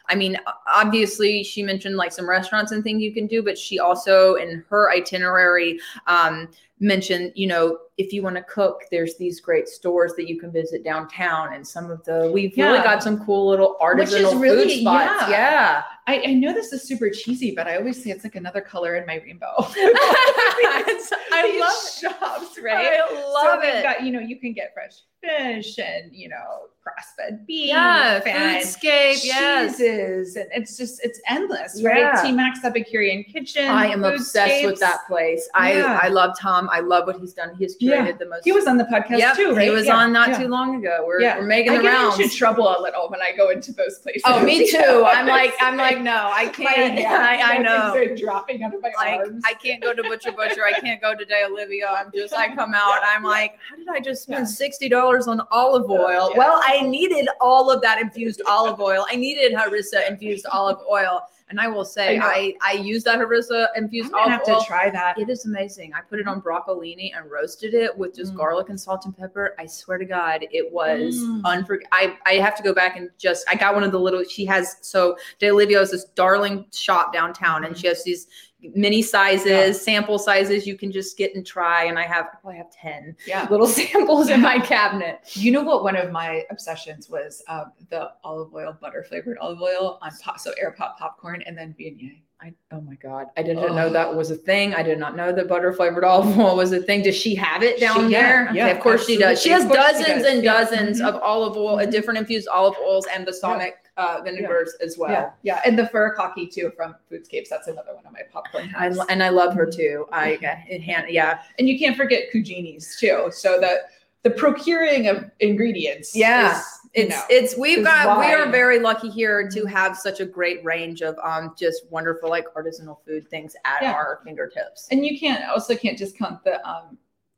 [0.10, 3.80] I mean, obviously she mentioned like some restaurants and things you can do, but she
[3.80, 6.48] also in her itinerary um,
[6.80, 10.52] mentioned, you know, if you want to cook, there's these great stores that you can
[10.52, 12.68] visit downtown, and some of the we've yeah.
[12.68, 15.30] really got some cool little artisanal really, food spots.
[15.30, 15.30] Yeah.
[15.30, 15.84] yeah.
[16.06, 18.96] I, I, know this is super cheesy, but I always say it's like another color
[18.96, 19.54] in my rainbow.
[19.60, 23.02] I love shops, right?
[23.04, 23.84] I love so it.
[23.84, 24.94] Got, you know, you can get fresh
[25.24, 32.00] fish and you know grass-fed beef yeah foodscape yes and it's just it's endless right
[32.00, 32.22] yeah.
[32.22, 36.00] t-max epicurean kitchen i am obsessed with that place yeah.
[36.02, 38.12] i i love tom i love what he's done he's curated yeah.
[38.14, 38.44] the most.
[38.44, 39.66] He was on the podcast yep, too right?
[39.66, 41.04] he was on not too long ago.
[41.06, 42.20] We're, we're making the I get rounds.
[42.20, 44.22] into trouble a little when i go into those places.
[44.26, 45.04] Oh me too.
[45.06, 47.00] I'm like i'm like no i can't.
[47.08, 48.16] I, I know.
[48.16, 49.44] dropping out of my like, arms.
[49.46, 50.64] I can't go to butcher butcher.
[50.64, 51.88] I can't go to de olivia.
[51.90, 53.00] I'm just i come out.
[53.04, 56.32] I'm like how did i just spend 60 dollars on olive oil?
[56.36, 59.06] Well i needed all of that infused olive oil.
[59.10, 61.22] I needed harissa infused olive oil.
[61.50, 64.60] And I will say, I, I, I use that harissa infused olive have oil.
[64.60, 65.18] to try that.
[65.18, 65.94] It is amazing.
[65.94, 68.38] I put it on broccolini and roasted it with just mm.
[68.38, 69.56] garlic and salt and pepper.
[69.58, 71.42] I swear to God, it was mm.
[71.46, 71.90] unforgettable.
[71.94, 74.46] I, I have to go back and just, I got one of the little, she
[74.46, 77.78] has, so De Olivia is this darling shop downtown and mm.
[77.80, 78.28] she has these
[78.62, 79.72] mini sizes, yeah.
[79.72, 81.86] sample sizes you can just get and try.
[81.86, 83.48] And I have, I have 10 yeah.
[83.52, 85.20] little samples in my cabinet.
[85.34, 85.84] You know what?
[85.84, 90.40] One of my obsessions was um, the olive oil, butter flavored olive oil on pop,
[90.40, 92.22] so air pop popcorn and then beignet.
[92.40, 93.28] I, oh my God.
[93.36, 93.74] I didn't oh.
[93.74, 94.76] know that was a thing.
[94.76, 97.02] I did not know that butter flavored olive oil was a thing.
[97.02, 98.46] Does she have it down she, there?
[98.54, 99.16] Yeah, yeah, of course absolutely.
[99.16, 99.42] she does.
[99.42, 100.26] She has dozens does.
[100.26, 101.16] and dozens mm-hmm.
[101.16, 101.90] of olive oil, mm-hmm.
[101.90, 104.86] different infused olive oils and balsamic uh, vinegars yeah.
[104.86, 105.12] as well.
[105.12, 107.50] Yeah, yeah, and the fur furikake too from Foodscapes.
[107.50, 108.74] That's another one of my popcorn.
[108.78, 110.08] I, and I love her too.
[110.12, 110.38] I
[110.86, 113.30] hand, yeah, and you can't forget Cugini's too.
[113.32, 113.82] So the
[114.24, 116.16] the procuring of ingredients.
[116.16, 116.58] Yeah.
[116.58, 118.28] Is, it's know, it's we've got why.
[118.28, 122.30] we are very lucky here to have such a great range of um just wonderful
[122.30, 123.92] like artisanal food things at yeah.
[123.92, 124.88] our fingertips.
[124.90, 126.98] And you can't also can't discount the um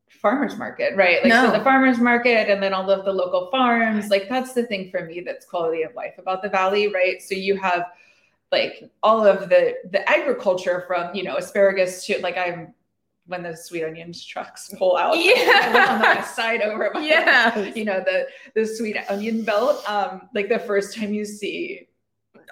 [0.10, 1.24] farmers market, right?
[1.24, 1.46] Like no.
[1.46, 4.10] so the farmers market and then all of the local farms.
[4.10, 7.22] Like that's the thing for me that's quality of life about the valley, right?
[7.22, 7.86] So you have
[8.52, 12.74] like all of the the agriculture from, you know, asparagus to like I'm
[13.30, 17.60] when the sweet onions trucks pull out yeah on the west side over by, yeah
[17.76, 21.88] you know the the sweet onion belt um like the first time you see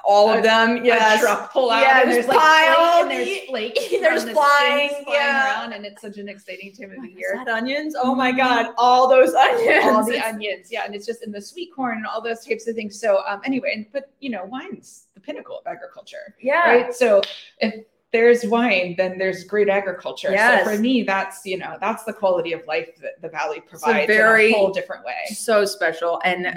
[0.07, 0.83] all of them.
[0.85, 1.19] Yes.
[1.19, 1.81] truck pull out.
[1.81, 3.89] Yeah, and there's, like and there's flakes.
[3.91, 5.45] there's the flying, flying yeah.
[5.45, 7.35] around, and it's such an exciting time of the year.
[7.37, 7.95] Is that onions?
[8.01, 8.39] Oh my mm-hmm.
[8.39, 9.85] god, all those onions.
[9.85, 12.67] All the onions, yeah, and it's just in the sweet corn and all those types
[12.67, 12.99] of things.
[12.99, 16.35] So um, anyway, and but you know, wine's the pinnacle of agriculture.
[16.41, 16.61] Yeah.
[16.61, 16.95] Right.
[16.95, 17.21] So
[17.59, 17.83] if
[18.13, 20.31] there's wine, then there's great agriculture.
[20.31, 20.65] Yes.
[20.65, 24.07] So for me, that's you know that's the quality of life that the valley provides
[24.07, 25.15] very, in a whole different way.
[25.33, 26.21] So special.
[26.23, 26.47] And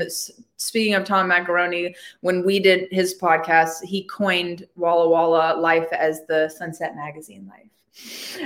[0.57, 6.25] speaking of Tom Maccarone, when we did his podcast, he coined Walla Walla life as
[6.29, 7.67] the Sunset Magazine life.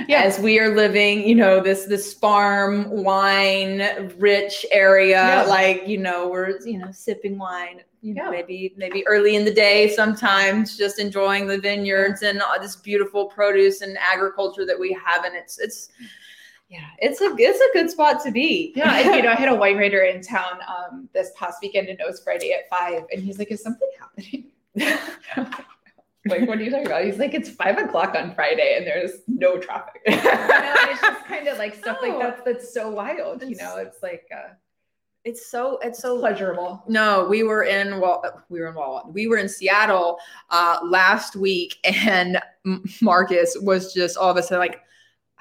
[0.07, 0.23] Yeah.
[0.23, 5.43] As we are living, you know, this this farm wine rich area, yeah.
[5.43, 7.81] like you know, we're you know sipping wine
[8.13, 8.29] yeah.
[8.29, 13.25] maybe maybe early in the day sometimes just enjoying the vineyards and all this beautiful
[13.25, 15.89] produce and agriculture that we have and it's it's
[16.69, 18.73] yeah it's a it's a good spot to be.
[18.75, 21.89] Yeah and, you know i had a wine writer in town um this past weekend
[21.89, 24.51] and it was friday at five and he's like is something happening?
[26.27, 27.05] Like what are you talking about?
[27.05, 30.01] He's like it's five o'clock on friday and there's no traffic.
[30.07, 33.55] You know, it's just kind of like stuff oh, like that that's so wild you
[33.57, 33.77] know?
[33.77, 34.55] It's like uh
[35.25, 36.83] it's so it's so pleasurable.
[36.87, 40.19] No, we were in well, we were in Wall, we were in Seattle
[40.51, 42.39] uh, last week, and
[43.01, 44.81] Marcus was just all of a sudden like,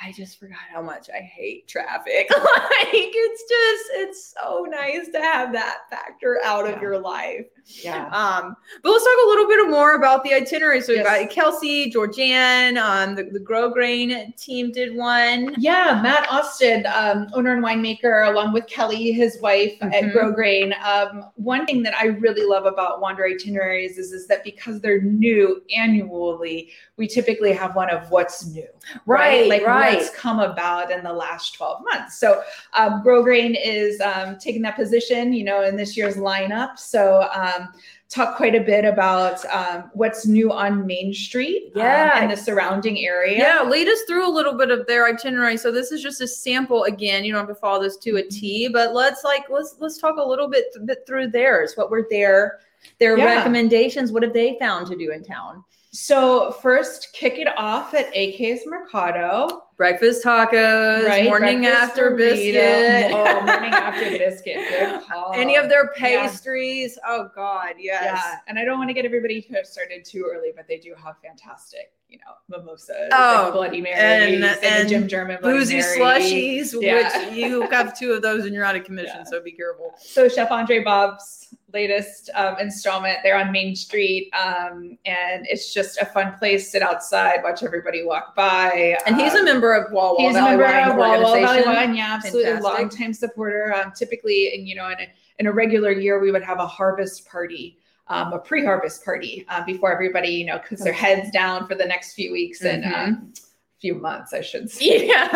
[0.01, 2.29] I just forgot how much I hate traffic.
[2.37, 2.45] like
[2.93, 6.73] it's just it's so nice to have that factor out yeah.
[6.73, 7.47] of your life.
[7.83, 8.09] Yeah.
[8.09, 10.83] Um, but let's talk a little bit more about the itinerary.
[10.83, 11.05] So yes.
[11.05, 15.55] we got Kelsey, Georgianne, um, the, the Grosgrain team did one.
[15.57, 19.95] Yeah, Matt Austin, um, owner and winemaker, along with Kelly, his wife mm-hmm.
[19.95, 20.79] at Grosgrain.
[20.85, 25.01] Um, one thing that I really love about Wander itineraries is, is that because they're
[25.01, 28.69] new annually, we typically have one of what's new.
[29.07, 29.41] Right.
[29.41, 29.49] right?
[29.49, 29.84] Like right.
[29.93, 32.19] What's come about in the last 12 months.
[32.19, 36.79] So um, Grosgrain is um, taking that position, you know, in this year's lineup.
[36.79, 37.69] So um,
[38.09, 42.13] talk quite a bit about um, what's new on Main Street um, yeah.
[42.15, 43.39] Um, and the surrounding area.
[43.39, 45.57] Yeah, lead us through a little bit of their itinerary.
[45.57, 46.85] So this is just a sample.
[46.85, 49.99] Again, you don't have to follow this to a T, but let's like let's let's
[49.99, 51.73] talk a little bit, bit through theirs.
[51.75, 52.61] What were their
[52.99, 53.37] their yeah.
[53.37, 54.13] recommendations?
[54.13, 55.65] What have they found to do in town?
[55.95, 59.63] So first, kick it off at AK's Mercado.
[59.77, 61.25] Breakfast tacos, right?
[61.25, 63.13] morning Breakfast after biscuit.
[63.13, 64.57] Oh, morning after biscuit.
[65.35, 66.99] Any of their pastries.
[67.01, 67.09] Yeah.
[67.09, 68.03] Oh God, yes.
[68.05, 68.39] Yeah.
[68.49, 71.93] And I don't want to get everybody started too early, but they do have fantastic,
[72.15, 77.27] you know, mimosas, oh, Bloody Marys, and, and, and Jim German boozy slushies, yeah.
[77.27, 79.25] which you have two of those and you're out of commission, yeah.
[79.25, 79.93] so be careful.
[79.99, 83.19] So Chef Andrae Bopp's latest um, installment.
[83.25, 86.71] They're on Main Street, um, and it's just a fun place.
[86.71, 88.97] Sit outside, watch everybody walk by.
[89.07, 90.29] And he's um, a member of Wall Wall.
[90.29, 91.97] He's Valley a member Wine of Wall Wall Valley Wine.
[91.97, 92.79] Yeah, absolutely, Fantastic.
[92.79, 93.75] long time supporter.
[93.75, 95.09] Um, typically, and you know, in a,
[95.41, 97.79] in a regular year, we would have a harvest party.
[98.09, 101.87] Um, a pre-harvest party uh, before everybody, you know, puts their heads down for the
[101.87, 102.95] next few weeks and mm-hmm.
[102.95, 103.33] um,
[103.81, 105.07] few months, I should say.
[105.07, 105.27] Yeah.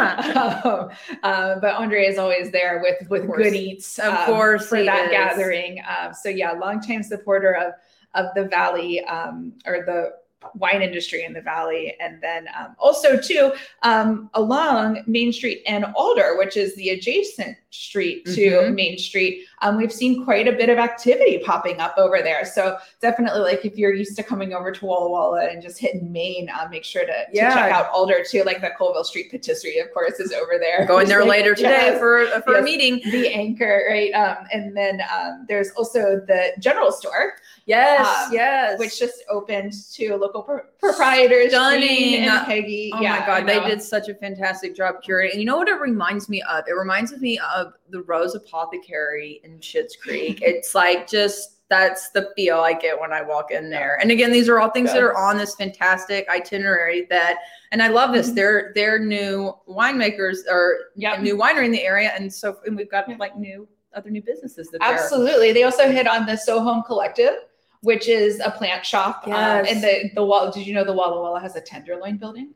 [0.65, 0.91] um,
[1.23, 5.07] uh, but Andrae is always there with with good eats, of um, course, for that
[5.07, 5.11] is.
[5.11, 5.83] gathering.
[5.89, 7.75] Uh, so yeah, longtime supporter of
[8.15, 10.13] of the Valley um, or the
[10.55, 13.53] wine industry in the valley and then um, also too
[13.83, 18.75] um, along main street and alder which is the adjacent street to mm-hmm.
[18.75, 22.45] main street um, we've seen quite a bit of activity popping up over there.
[22.45, 26.13] So definitely like if you're used to coming over to walla walla and just hitting
[26.13, 27.55] main uh, make sure to, to yeah.
[27.55, 28.43] check out alder too.
[28.45, 30.87] Like the colville street patisserie of course is over there.
[30.87, 33.01] Going there like, later today yes, for, for yes, a meeting.
[33.11, 37.35] The anchor right um, and then um, there's also the general store.
[37.67, 38.79] Yes um, yes.
[38.79, 42.91] which just opened to local pro- proprietors, stunning, and Peggy.
[42.95, 45.33] Oh yeah, my god, they did such a fantastic job curating.
[45.33, 46.65] And you know what it reminds me of?
[46.67, 50.41] It reminds me of the Rose Apothecary in Schitt's Creek.
[50.43, 53.99] it's like just that's the feel I get when I walk in there.
[54.01, 57.41] And again, these are all things that are on this fantastic itinerary that
[57.73, 58.29] and I love this.
[58.29, 58.37] Mm-hmm.
[58.37, 61.21] They're they're new winemakers or yep.
[61.21, 62.13] new winery in the area.
[62.17, 65.53] And so and we've got like new other new businesses that absolutely.
[65.53, 67.35] They also hit on the So Home Collective
[67.83, 69.25] which is a plant shop.
[69.27, 69.69] Yes.
[69.69, 70.51] Um, and the the wall.
[70.51, 72.55] Did you know the Walla Walla has a Tenderloin building?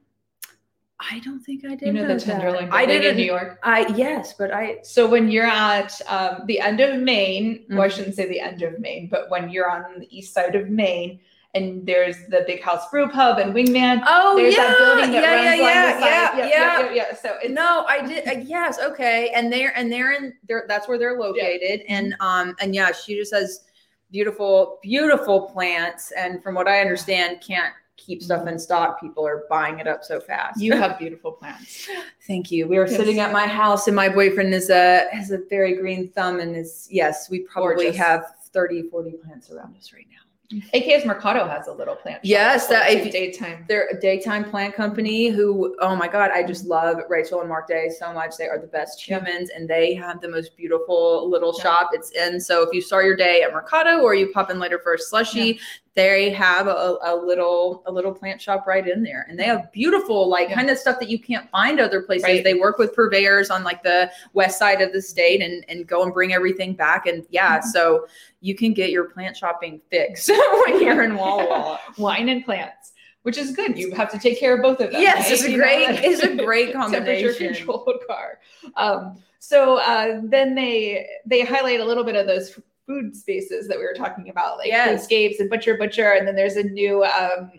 [1.10, 1.86] I don't think I did.
[1.88, 3.58] You know, know the Tenderloin I did in New York.
[3.62, 4.78] I yes, but I.
[4.82, 7.76] So when you're at um, the end of Maine, mm-hmm.
[7.76, 7.96] well, I mm-hmm.
[7.96, 11.20] shouldn't say the end of Maine, but when you're on the east side of Maine,
[11.54, 15.22] and there's the big house brew pub and wingman oh there's yeah that building that
[15.22, 16.80] yeah, runs yeah, yeah, yeah, yeah, yeah.
[16.80, 17.14] yeah, yeah.
[17.14, 20.98] so no i did uh, yes okay and they're and they're in they're that's where
[20.98, 23.64] they're located and um and yeah she just has
[24.10, 27.74] beautiful beautiful plants and from what i understand can't
[28.04, 31.88] keep stuff in stock people are buying it up so fast you have beautiful plants
[32.26, 32.96] thank you we are Yes.
[32.96, 36.56] sitting at my house and my boyfriend is a has a very green thumb and
[36.56, 37.96] is yes we probably Gorgeous.
[37.96, 40.16] have 30 40 plants around us right now
[40.74, 42.22] AK's Mercado has a little plant.
[42.22, 43.64] Yes, that- if- daytime.
[43.68, 47.66] they're a daytime plant company who oh my god i just love rachel and mark
[47.66, 49.18] day so much they are the best Yeah.
[49.20, 51.62] humans and they have the most beautiful little Yeah.
[51.62, 54.58] shop it's in so if you start your day at mercado or you pop in
[54.58, 55.58] later for a slushy
[55.94, 59.70] they have a, a little a little plant shop right in there and they have
[59.72, 60.54] beautiful like Yeah.
[60.54, 62.42] kind of stuff that you can't find other places Right.
[62.44, 66.02] they work with purveyors on like the west side of the state and and go
[66.02, 67.64] and bring everything back and yeah Mhm.
[67.64, 68.06] so
[68.40, 70.28] you can get your plant shopping fixed
[70.66, 73.78] when you're in walla walla Wine and plants, which is good.
[73.78, 75.00] You have to take care of both of them.
[75.00, 75.32] Yes, right?
[75.32, 77.28] it's a You great, it's a great combination.
[77.34, 78.38] temperature controlled car.
[78.76, 83.78] Um, so uh, then they they highlight a little bit of those food spaces that
[83.78, 85.06] we were talking about, like Yes.
[85.06, 87.50] Foodscapes and Butcher Butcher, and then there's a new um,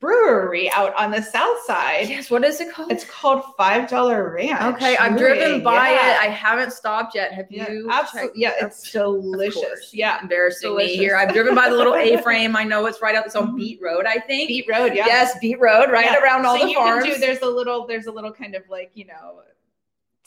[0.00, 2.08] brewery out on the south side.
[2.08, 2.90] Yes, what is it called?
[2.90, 4.74] It's called Five Dollar Ranch.
[4.76, 6.12] okay, I've driven by Yeah.
[6.14, 6.20] it.
[6.22, 7.32] I haven't stopped yet.
[7.32, 7.88] Have Yeah, you?
[7.90, 8.40] absolutely.
[8.40, 9.92] Yeah, it's delicious.
[9.92, 10.92] Yeah, Embarrassing delicious.
[10.92, 11.16] me here.
[11.16, 12.56] I've driven by the little A-frame.
[12.56, 13.26] I know it's right out.
[13.26, 13.54] It's on.
[13.56, 14.48] Beat Road, I think.
[14.48, 14.92] Beat Road.
[14.94, 15.04] Yeah.
[15.06, 16.22] Yes, Beat Road, right Yeah.
[16.22, 17.04] around all So the you can farms.
[17.14, 19.42] do- there's a little there's a little kind of like you know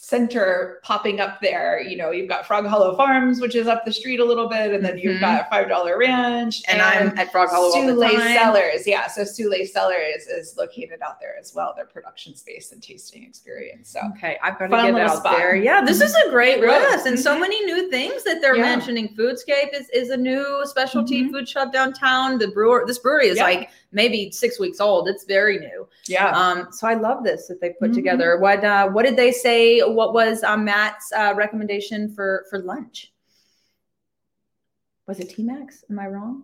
[0.08, 3.92] center popping up there you know you've got frog hollow farms which is up the
[3.94, 5.22] street a little bit and then you've Mhm.
[5.22, 8.36] got five dollar ranch and I'm at Frog Hollow all the Soule time.
[8.38, 9.08] Cellars, yeah.
[9.08, 11.74] So Sule Cellars is located out there as well.
[11.76, 13.90] Their production space and tasting experience.
[13.92, 15.38] So Okay, I've got to get out spot.
[15.38, 15.56] there.
[15.56, 17.40] Yeah, this is a great list, and so Mhm.
[17.42, 18.64] many new things that they're Yeah.
[18.64, 19.16] mentioning.
[19.18, 21.32] Foodscape is, is a new specialty Mhm.
[21.32, 22.38] food shop downtown.
[22.40, 23.44] The brewer, this brewery is Yeah.
[23.46, 25.08] like maybe six weeks old.
[25.08, 25.88] It's very new.
[26.08, 27.96] yeah, Um, so I love this that they put Mhm.
[27.96, 28.38] together.
[28.40, 29.80] What uh, what did they say?
[29.82, 33.12] What was uh, Matt's uh, recommendation for for lunch?
[35.08, 35.84] Was it T Max?
[35.90, 36.44] Am I wrong?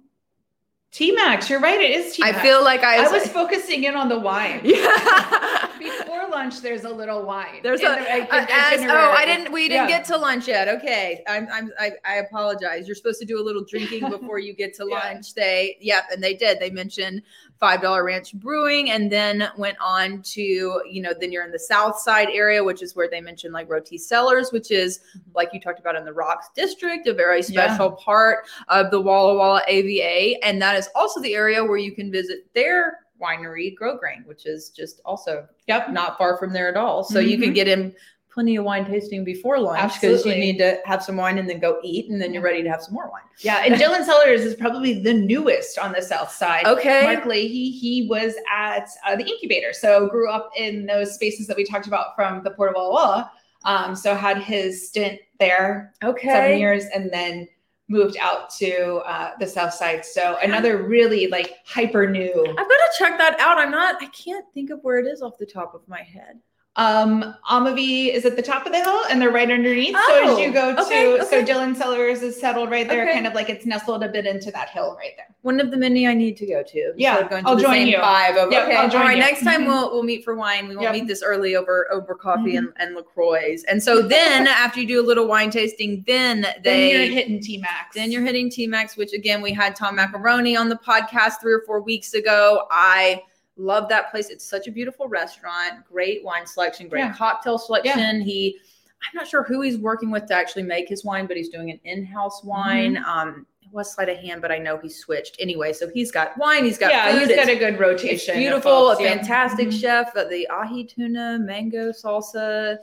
[0.91, 1.49] T Max.
[1.49, 1.79] You're right.
[1.79, 2.37] It is T Max.
[2.37, 3.21] I feel like I I was.
[3.23, 4.61] was focusing in on the wine.
[4.65, 5.58] yeah.
[5.79, 7.61] Before lunch, there's a little wine.
[7.63, 7.89] There's a, the,
[8.33, 9.97] uh, as, oh I didn't we didn't Yeah.
[9.99, 10.67] get to lunch yet.
[10.67, 12.85] Okay, I'm, I'm I, I apologize.
[12.87, 14.99] You're supposed to do a little drinking before you get to Yeah.
[14.99, 15.33] lunch.
[15.33, 16.59] They yep, and they did.
[16.59, 17.21] They mentioned
[17.59, 21.59] five dollar ranch brewing, and then went on to you know then you're in the
[21.59, 24.99] South Side area, which is where they mentioned like Rôtie Cellars, which is
[25.33, 27.53] like you talked about in the Rocks District, a very Mm-hmm.
[27.53, 27.67] Yeah.
[27.67, 31.91] special part of the Walla Walla AVA, and that is also the area where you
[31.93, 35.89] can visit their winery, Grosgrain, which is just also Yep.
[35.91, 37.03] not far from there at all.
[37.03, 37.55] So you can Mhm.
[37.55, 37.95] get in
[38.31, 41.59] plenty of wine tasting before lunch because you need to have some wine and then
[41.59, 43.23] go eat, and then you're ready to have some more wine.
[43.39, 46.65] Yeah, and Dylan Sellers is probably the newest on the south side.
[46.65, 47.03] Okay.
[47.03, 51.57] Mark Leahy, he was at uh, the incubator, so grew up in those spaces that
[51.57, 53.31] we talked about from the Port of Walla Walla.
[53.65, 56.27] Um, so had his stint there Okay.
[56.29, 57.47] seven years, and then
[57.89, 60.05] moved out to uh, the south side.
[60.05, 62.45] So another really like hyper new.
[62.47, 63.57] I've got to check that out.
[63.57, 63.95] I'm not.
[64.01, 66.39] I can't think of where it is off the top of my head.
[66.75, 69.95] Um, Amavi is at the top of the hill, and they're right underneath.
[70.07, 71.43] so as Oh, you go to, okay, so.
[71.43, 73.13] Dylan Sellers is settled right there, Okay.
[73.13, 75.25] kind of like it's nestled a bit into that hill right there.
[75.41, 76.93] One of the many I need to go to.
[76.95, 77.97] Yeah, going to I'll join you.
[77.97, 78.75] Five of Yep, okay.
[78.75, 79.17] I'll join all right.
[79.17, 79.23] you.
[79.23, 79.67] Next time Mhm.
[79.67, 80.67] we'll we'll meet for wine.
[80.69, 80.93] We won't Yep.
[80.93, 82.57] meet this early over over coffee Mhm.
[82.59, 83.57] and, and Lacroix.
[83.67, 87.39] And so then after you do a little wine tasting, then Then they you're hitting
[87.41, 87.95] T Max.
[87.95, 91.53] Then you're hitting T Max, which again, we had Tom Maccarone on the podcast three
[91.53, 92.67] or four weeks ago.
[92.71, 93.23] I
[93.59, 94.29] love that place.
[94.29, 97.13] It's such a beautiful restaurant, great wine selection, great Yeah.
[97.13, 98.21] cocktail selection.
[98.21, 98.57] He,
[99.01, 101.69] I'm not sure who he's working with to actually make his wine, but he's doing
[101.69, 102.95] an in-house wine.
[102.95, 103.05] Mm-hmm.
[103.05, 105.73] Um, it was sleight of hand, but I know he switched anyway.
[105.73, 107.19] So he's got wine, he's got yeah, food.
[107.21, 108.35] he's it's- got a good rotation.
[108.37, 109.79] beautiful, folks, a fantastic Mhm.
[109.81, 110.15] chef.
[110.15, 112.77] Uh, the ahi tuna, mango salsa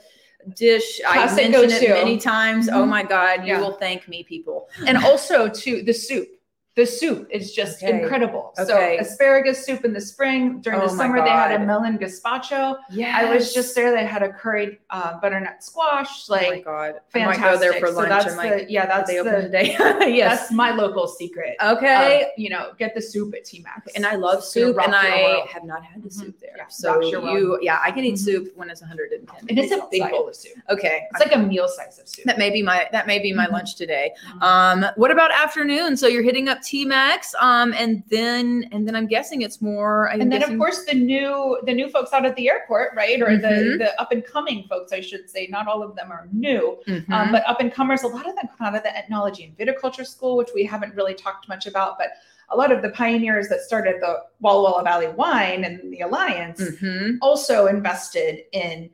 [0.55, 1.01] dish.
[1.05, 1.93] I Classic mentioned it go-to.
[1.93, 2.69] many times.
[2.69, 2.87] Oh Mhm.
[2.87, 3.59] my God, you Yeah.
[3.59, 4.69] will thank me, people.
[4.85, 6.29] And also to the soup.
[6.77, 7.99] The soup is just Okay.
[8.03, 8.53] incredible.
[8.59, 8.97] Okay.
[8.99, 10.61] So asparagus soup in the spring.
[10.61, 12.77] During Oh the summer, they had a melon gazpacho.
[12.91, 13.89] Yeah, I was just there.
[13.91, 16.29] They had a curried uh, butternut squash.
[16.29, 17.43] oh my god, fantastic.
[17.43, 18.09] I might go there for So lunch.
[18.09, 19.75] that's I might, the, yeah, that's they the, open today.
[20.15, 20.41] yes.
[20.41, 21.55] that's my local secret.
[21.63, 22.21] Okay.
[22.25, 23.93] of, you know, get the soup at T Max.
[23.95, 26.53] and I love soup, and I have not had the soup there.
[26.57, 28.19] Yeah, so you, yeah, I can eat Mhm.
[28.19, 29.49] soup when it's 110.
[29.49, 30.11] and it's a degrees big outside.
[30.11, 30.53] bowl of soup.
[30.69, 32.25] Okay, It's like a meal size of soup.
[32.25, 33.51] that may be my that may be my Mhm.
[33.53, 34.13] lunch today.
[34.35, 34.43] Mhm.
[34.43, 35.97] Um, what about afternoon?
[35.97, 40.09] So you're hitting up T Max, um, and then and then I'm guessing it's more.
[40.09, 42.93] I'm and then guessing- of course the new the new folks out at the airport
[42.93, 43.77] right or the Mhm.
[43.77, 47.09] the up and coming folks i should say not all of them are new Mhm.
[47.09, 49.57] um, but up and comers a lot of them come out of the enology and
[49.57, 52.09] viticulture school which we haven't really talked much about but
[52.49, 56.59] a lot of the pioneers that started the Walla Walla Valley Wine and the Alliance
[56.61, 57.15] Mm-hmm.
[57.21, 58.89] also invested in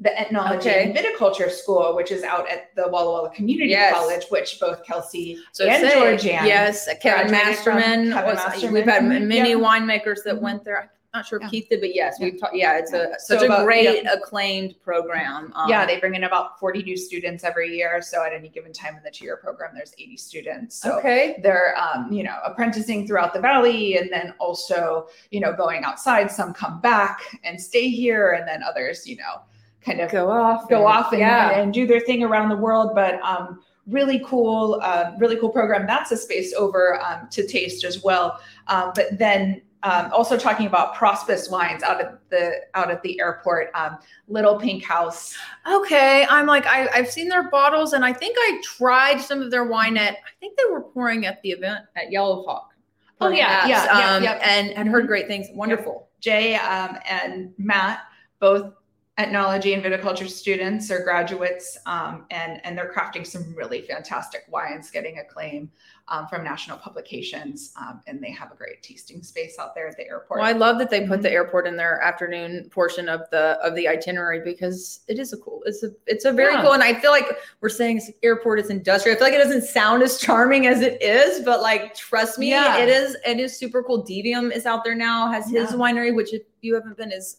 [0.00, 0.84] the Enology Okay.
[0.84, 3.92] and Viticulture School, which is out at the Walla Walla Community Yes.
[3.94, 8.12] College, which both Kelsey So and say, Georgianne yes, Kevin Masterman.
[8.12, 8.74] Kevin Masterman.
[8.74, 9.26] We've had Mhm.
[9.26, 9.58] many Yep.
[9.58, 10.40] winemakers that Mhm.
[10.40, 10.92] went there.
[11.14, 11.48] I'm not sure if Yeah.
[11.48, 12.54] Keith did, but yes, we've taught.
[12.54, 13.14] Yeah, it's Yeah.
[13.16, 14.14] a such So a great yep.
[14.14, 15.52] acclaimed program.
[15.56, 18.00] Um, yeah, they bring in about 40 new students every year.
[18.02, 20.76] So at any given time in the two-year program, there's 80 students.
[20.76, 21.40] So okay.
[21.42, 26.30] they're um, you know apprenticing throughout the valley and then also you know going outside
[26.30, 29.40] some come back and stay here and then others you know
[29.84, 30.68] kind of Go off.
[30.68, 31.58] go off and, yeah.
[31.58, 35.86] and do their thing around the world but um, really cool uh, really cool program
[35.86, 40.66] that's a space over um, to taste as well um, but then um, also talking
[40.66, 45.36] about Prospice wines out at the out at the airport, um, Little Pink House.
[45.70, 49.50] Okay, I'm like I, I've seen their bottles, and I think I tried some of
[49.50, 50.14] their wine at.
[50.14, 52.72] I think they were pouring at the event at Yellow Hawk.
[53.20, 54.40] Oh, yeah, yeah, yeah, um, yep.
[54.42, 55.46] and and heard great things.
[55.52, 56.08] Wonderful.
[56.20, 58.00] Jay um, and Matt,
[58.40, 58.72] both
[59.18, 64.90] enology and viticulture students or graduates, um, and and they're crafting some really fantastic wines,
[64.90, 65.70] getting acclaim
[66.06, 69.96] um, from national publications, um, and they have a great tasting space out there at
[69.96, 70.40] the airport.
[70.40, 73.74] Well, I love that they put the airport in their afternoon portion of the of
[73.74, 75.62] the itinerary because it is a cool.
[75.66, 76.62] It's a it's a very Yeah.
[76.62, 77.26] cool, and I feel like
[77.60, 79.16] we're saying airport is industrial.
[79.16, 82.50] I feel like it doesn't sound as charming as it is, but like trust me,
[82.50, 82.78] Yeah.
[82.78, 83.16] it is.
[83.26, 84.04] It is super cool.
[84.04, 85.76] Devium is out there now, has his Yeah.
[85.76, 87.38] winery, which if you haven't been, is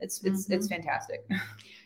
[0.00, 0.54] it's it's Mhm.
[0.56, 1.24] it's fantastic.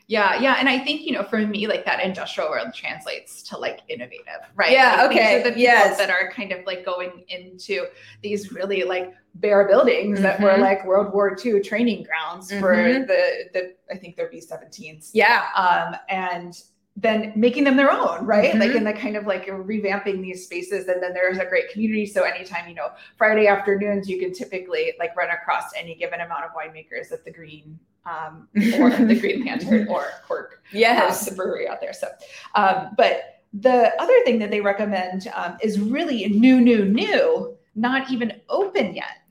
[0.06, 3.56] Yeah, yeah, and I think you know, for me, like that industrial world translates to
[3.56, 4.70] like innovative, right?
[4.70, 5.96] Yeah, Like, these okay, are the yes.
[5.96, 7.86] that are kind of like going into
[8.22, 10.58] these really like bare buildings that were Mhm.
[10.60, 13.06] like World War II training grounds for Mhm.
[13.06, 13.22] the
[13.54, 15.10] the I think they're B-17s.
[15.14, 16.52] Yeah, um, and
[16.96, 18.54] then making them their own, right?
[18.56, 18.76] Like Mhm.
[18.76, 20.86] in the kind of like revamping these spaces.
[20.86, 22.04] And then there's a great community.
[22.04, 26.44] So anytime, you know, Friday afternoons, you can typically like run across any given amount
[26.44, 28.48] of winemakers at the Green um,
[28.78, 31.92] or the Green Lantern or Cork, uh, yes, the brewery out there.
[31.92, 32.08] So,
[32.54, 38.10] um, but the other thing that they recommend um, is really new, new, new, not
[38.10, 39.22] even open yet.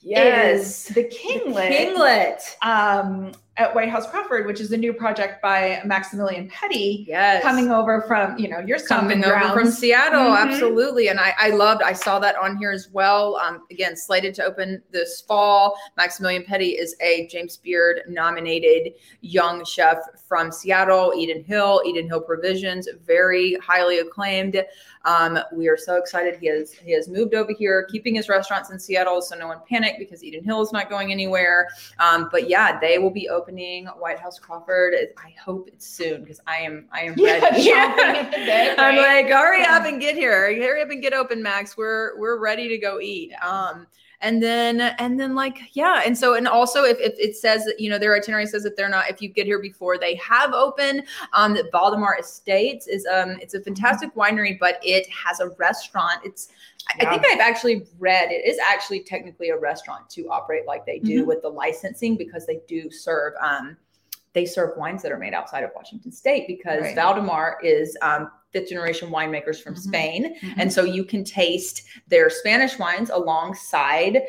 [0.00, 0.88] yes.
[0.88, 2.64] is the Kinglet Kinglet.
[2.64, 7.70] um, at White House Crawford, which is a new project by Maximillian Petty, Yes, coming
[7.72, 9.78] over from you know your coming over from grounds.
[9.78, 10.36] Seattle, Mhm.
[10.52, 11.08] absolutely.
[11.08, 13.36] And I, I loved, I saw that on here as well.
[13.36, 15.76] Um, again, slated to open this fall.
[15.98, 19.98] Maximillian Petty is a James Beard nominated young chef
[20.28, 24.62] from Seattle, Eden Hill, Eden Hill Provisions, very highly acclaimed.
[25.04, 26.38] Um, we are so excited.
[26.38, 29.58] He has he has moved over here, keeping his restaurants in Seattle, so no one
[29.68, 31.68] panic because Eden Hill is not going anywhere.
[31.98, 34.94] Um, but yeah, they will be opening White House Crawford.
[35.16, 38.24] I hope it's soon because I am I am Yeah, ready.
[38.30, 40.54] the bit, I'm like, hurry up and get here.
[40.54, 41.76] Hurry up and get open, Max.
[41.76, 43.32] We're we're ready to go eat.
[43.42, 43.86] Um,
[44.20, 47.78] and then and then like yeah, and so and also if, if it says that
[47.78, 50.52] you know their itinerary says that they're not if you get here before they have
[50.52, 51.02] open,
[51.32, 56.20] um, that Valdemar Estates is um it's a fantastic winery, but it has a restaurant.
[56.24, 56.48] It's
[56.88, 60.86] I- I think I've actually read it is actually technically a restaurant to operate like
[60.86, 61.26] they do Mhm.
[61.26, 63.76] with the licensing because they do serve um
[64.34, 66.94] they serve wines that are made outside of Washington State because Right.
[66.94, 69.78] Valdemar is um, fifth generation winemakers from Mhm.
[69.78, 70.36] Spain.
[70.42, 70.54] Mhm.
[70.58, 74.22] And so you can taste their Spanish wines alongside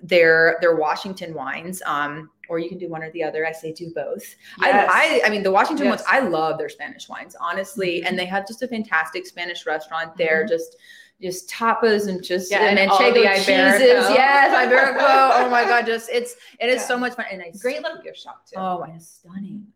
[0.00, 1.82] their their Washington wines.
[1.86, 3.44] Um, or you can do one or the other.
[3.44, 4.22] I say do both.
[4.60, 4.88] Yes.
[4.92, 8.02] I, I I mean the Washington ones, I love their Spanish wines, honestly.
[8.02, 8.08] Mhm.
[8.08, 10.44] And they have just a fantastic Spanish restaurant there.
[10.46, 10.76] Just
[11.20, 14.10] just tapas and just Yeah, and, and and all the Manchego cheeses.
[14.10, 15.44] Yes, Iberico.
[15.46, 16.86] oh my god, just it's it is Yeah.
[16.88, 17.24] so much fun.
[17.32, 18.54] And a great little gift shop too.
[18.58, 19.66] Oh, and stunning,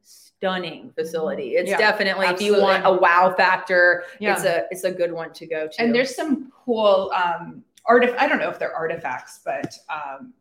[0.51, 1.51] stunning facility.
[1.57, 4.33] It's Yeah, definitely if you want a wow factor, Yeah.
[4.35, 5.83] it's a it's a good one to go to.
[5.83, 10.33] and there's some cool um artif- I don't know if they're artifacts, but um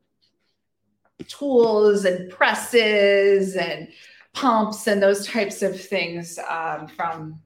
[1.27, 3.89] tools and presses and
[4.33, 7.41] pumps and those types of things um from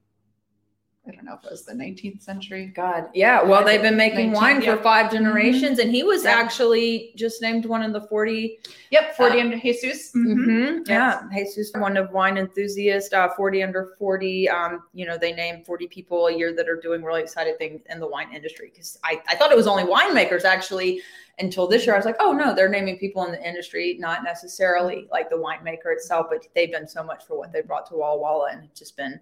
[1.05, 2.67] I don't know if it was the 19th century.
[2.73, 3.43] God, yeah.
[3.43, 4.69] Well, they've been making 19, wine yeah.
[4.69, 4.77] Mm-hmm.
[4.77, 6.31] for five generations, and he was Yeah.
[6.31, 10.13] actually just named one of the 40 Yep, 40 Uh, and Jesus.
[10.15, 10.87] Mhm.
[10.87, 14.47] Yeah, Jesus, one of wine enthusiasts, uh, 40 under 40.
[14.47, 17.81] Um, you know, they name 40 people a year that are doing really exciting things
[17.89, 18.69] in the wine industry.
[18.73, 21.01] Because I, I thought it was only winemakers actually
[21.39, 24.23] until this year, I was like, oh no, they're naming people in the industry, not
[24.23, 27.95] necessarily like the winemaker itself, but they've done so much for what they brought to
[27.95, 29.19] Walla Walla and just been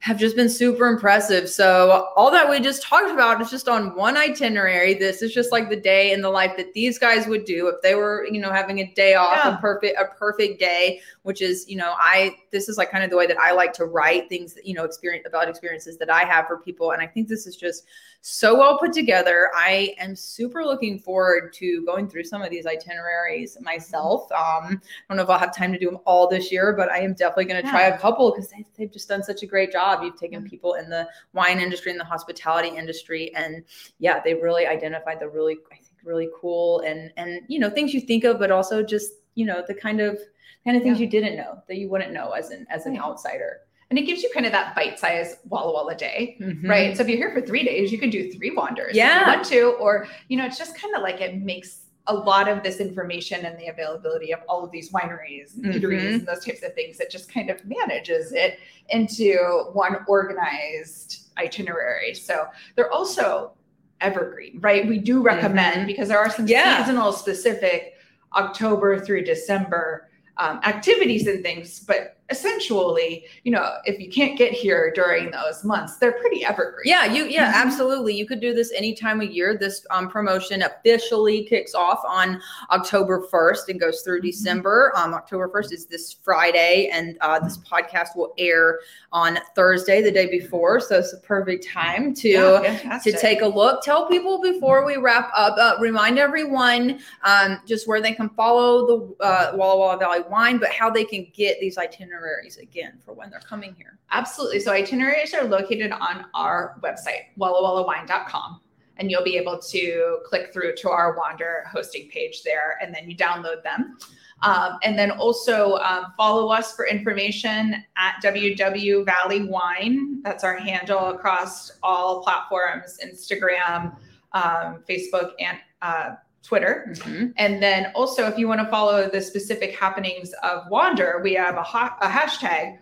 [0.00, 1.48] have just been super impressive.
[1.48, 4.94] So all that we just talked about is just on one itinerary.
[4.94, 7.76] This is just like the day in the life that these guys would do if
[7.82, 9.56] they were, you know, having a day off, yeah.
[9.56, 13.10] a perfect, a perfect day, which is, you know, I this is like kind of
[13.10, 16.08] the way that I like to write things that, you know, experience about experiences that
[16.08, 16.92] I have for people.
[16.92, 17.84] And I think this is just
[18.20, 19.50] so well put together.
[19.56, 24.30] I am super looking forward to going through some of these itineraries myself.
[24.30, 26.92] Um, I don't know if I'll have time to do them all this year, but
[26.92, 27.72] I am definitely going to yeah.
[27.72, 30.04] try a couple because they, they've just done such a great job.
[30.04, 30.48] You've taken mm-hmm.
[30.48, 33.64] people in the wine industry and the hospitality industry, and
[33.98, 37.92] yeah, they really identified the really, I think, really cool and and you know things
[37.92, 40.18] you think of, but also just you know the kind of
[40.64, 41.04] kind of things yeah.
[41.04, 43.02] you didn't know that you wouldn't know as an as an yeah.
[43.02, 46.68] outsider and it gives you kind of that bite size Walla Walla day, mm-hmm.
[46.68, 46.96] right?
[46.96, 48.96] So if you're here for three days, you can do three wanders.
[48.96, 49.20] Yeah.
[49.20, 52.14] If you want to, or you know, it's just kind of like it makes a
[52.14, 55.78] lot of this information and the availability of all of these wineries and mm-hmm.
[55.78, 58.58] eateries and those types of things that just kind of manages it
[58.90, 59.36] into
[59.72, 62.14] one organized itinerary.
[62.14, 63.52] So they're also
[64.00, 64.86] evergreen, right?
[64.86, 65.86] We do recommend mm-hmm.
[65.86, 66.84] because there are some yeah.
[66.84, 67.95] seasonal specific
[68.34, 70.08] October through December
[70.38, 75.64] um, activities and things, but essentially, you know, if you can't get here during those
[75.64, 76.82] months, they're pretty evergreen.
[76.84, 77.68] Yeah, you yeah, mm-hmm.
[77.68, 78.16] absolutely.
[78.16, 79.56] You could do this any time of year.
[79.56, 84.26] This um, promotion officially kicks off on October 1st and goes through mm-hmm.
[84.26, 84.92] December.
[84.96, 88.80] Um, October 1st is this Friday, and uh, this podcast will air
[89.12, 90.80] on Thursday, the day before.
[90.80, 93.82] So it's a perfect time to yeah, to take a look.
[93.82, 95.56] Tell people before we wrap up.
[95.58, 100.58] Uh, remind everyone um, just where they can follow the uh, Walla Walla Valley Wine,
[100.58, 103.98] but how they can get these itineraries itineraries again for when they're coming here?
[104.10, 104.60] Absolutely.
[104.60, 108.60] So itineraries are located on our website, wallawallawine.com.
[108.98, 113.10] And you'll be able to click through to our Wander hosting page there, and then
[113.10, 113.98] you download them.
[114.42, 120.22] Um, and then also um, follow us for information at WW Valley Wine.
[120.22, 123.96] That's our handle across all platforms Instagram,
[124.32, 126.14] um, Facebook, and uh,
[126.46, 126.86] Twitter.
[126.90, 127.26] Mm-hmm.
[127.36, 131.56] And then also, if you want to follow the specific happenings of Wander, we have
[131.56, 132.78] a, ha- a hashtag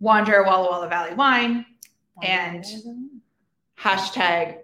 [0.00, 1.66] Wander Walla Walla Valley Wine
[2.22, 2.64] and
[3.78, 4.58] hashtag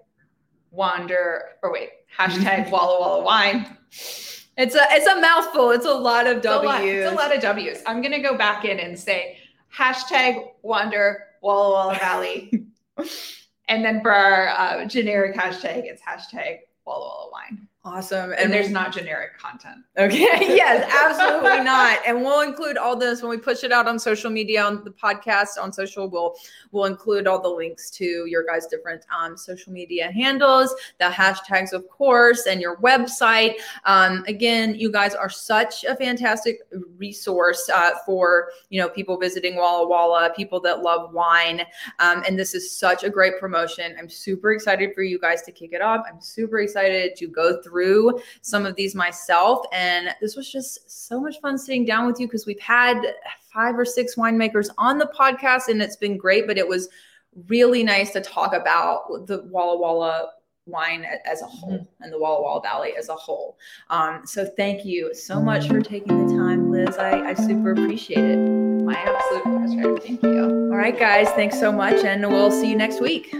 [0.70, 3.76] Wander, or wait, hashtag Walla Walla Wine.
[4.56, 5.70] It's a it's a mouthful.
[5.70, 6.64] It's a lot of W's.
[6.64, 7.82] It's a lot, it's a lot of W's.
[7.86, 9.38] I'm gonna go back in and say
[9.74, 12.66] hashtag Wander Walla Walla Valley,
[13.68, 17.68] and then for our uh, generic hashtag, it's hashtag Walla Walla Wine.
[17.82, 18.32] Awesome.
[18.32, 19.78] And, and there's not generic content.
[19.96, 20.18] Okay.
[20.40, 22.00] yes, absolutely not.
[22.06, 24.90] And we'll include all this when we push it out on social media on the
[24.90, 26.06] podcast on social.
[26.06, 26.34] We'll
[26.72, 31.72] we'll include all the links to your guys' different um, social media handles, the hashtags,
[31.72, 33.54] of course, and your website.
[33.86, 36.58] Um, again, you guys are such a fantastic
[36.98, 41.62] resource uh, for you know people visiting Walla Walla, people that love wine.
[41.98, 43.96] Um, and this is such a great promotion.
[43.98, 46.04] I'm super excited for you guys to kick it off.
[46.06, 49.64] I'm super excited to go through through some of these myself.
[49.72, 53.00] And this was just so much fun sitting down with you because we've had
[53.52, 56.88] five or six winemakers on the podcast and it's been great, but it was
[57.48, 60.30] really nice to talk about the Walla Walla
[60.66, 62.02] wine as a whole mm-hmm.
[62.02, 63.58] and the Walla Walla Valley as a whole.
[63.88, 66.96] Um, so thank you so much for taking the time, Liz.
[66.96, 68.38] I, I super appreciate it.
[68.38, 69.98] My absolute pleasure.
[69.98, 70.44] Thank you.
[70.70, 71.28] All right, guys.
[71.30, 72.04] Thanks so much.
[72.04, 73.34] And we'll see you next week.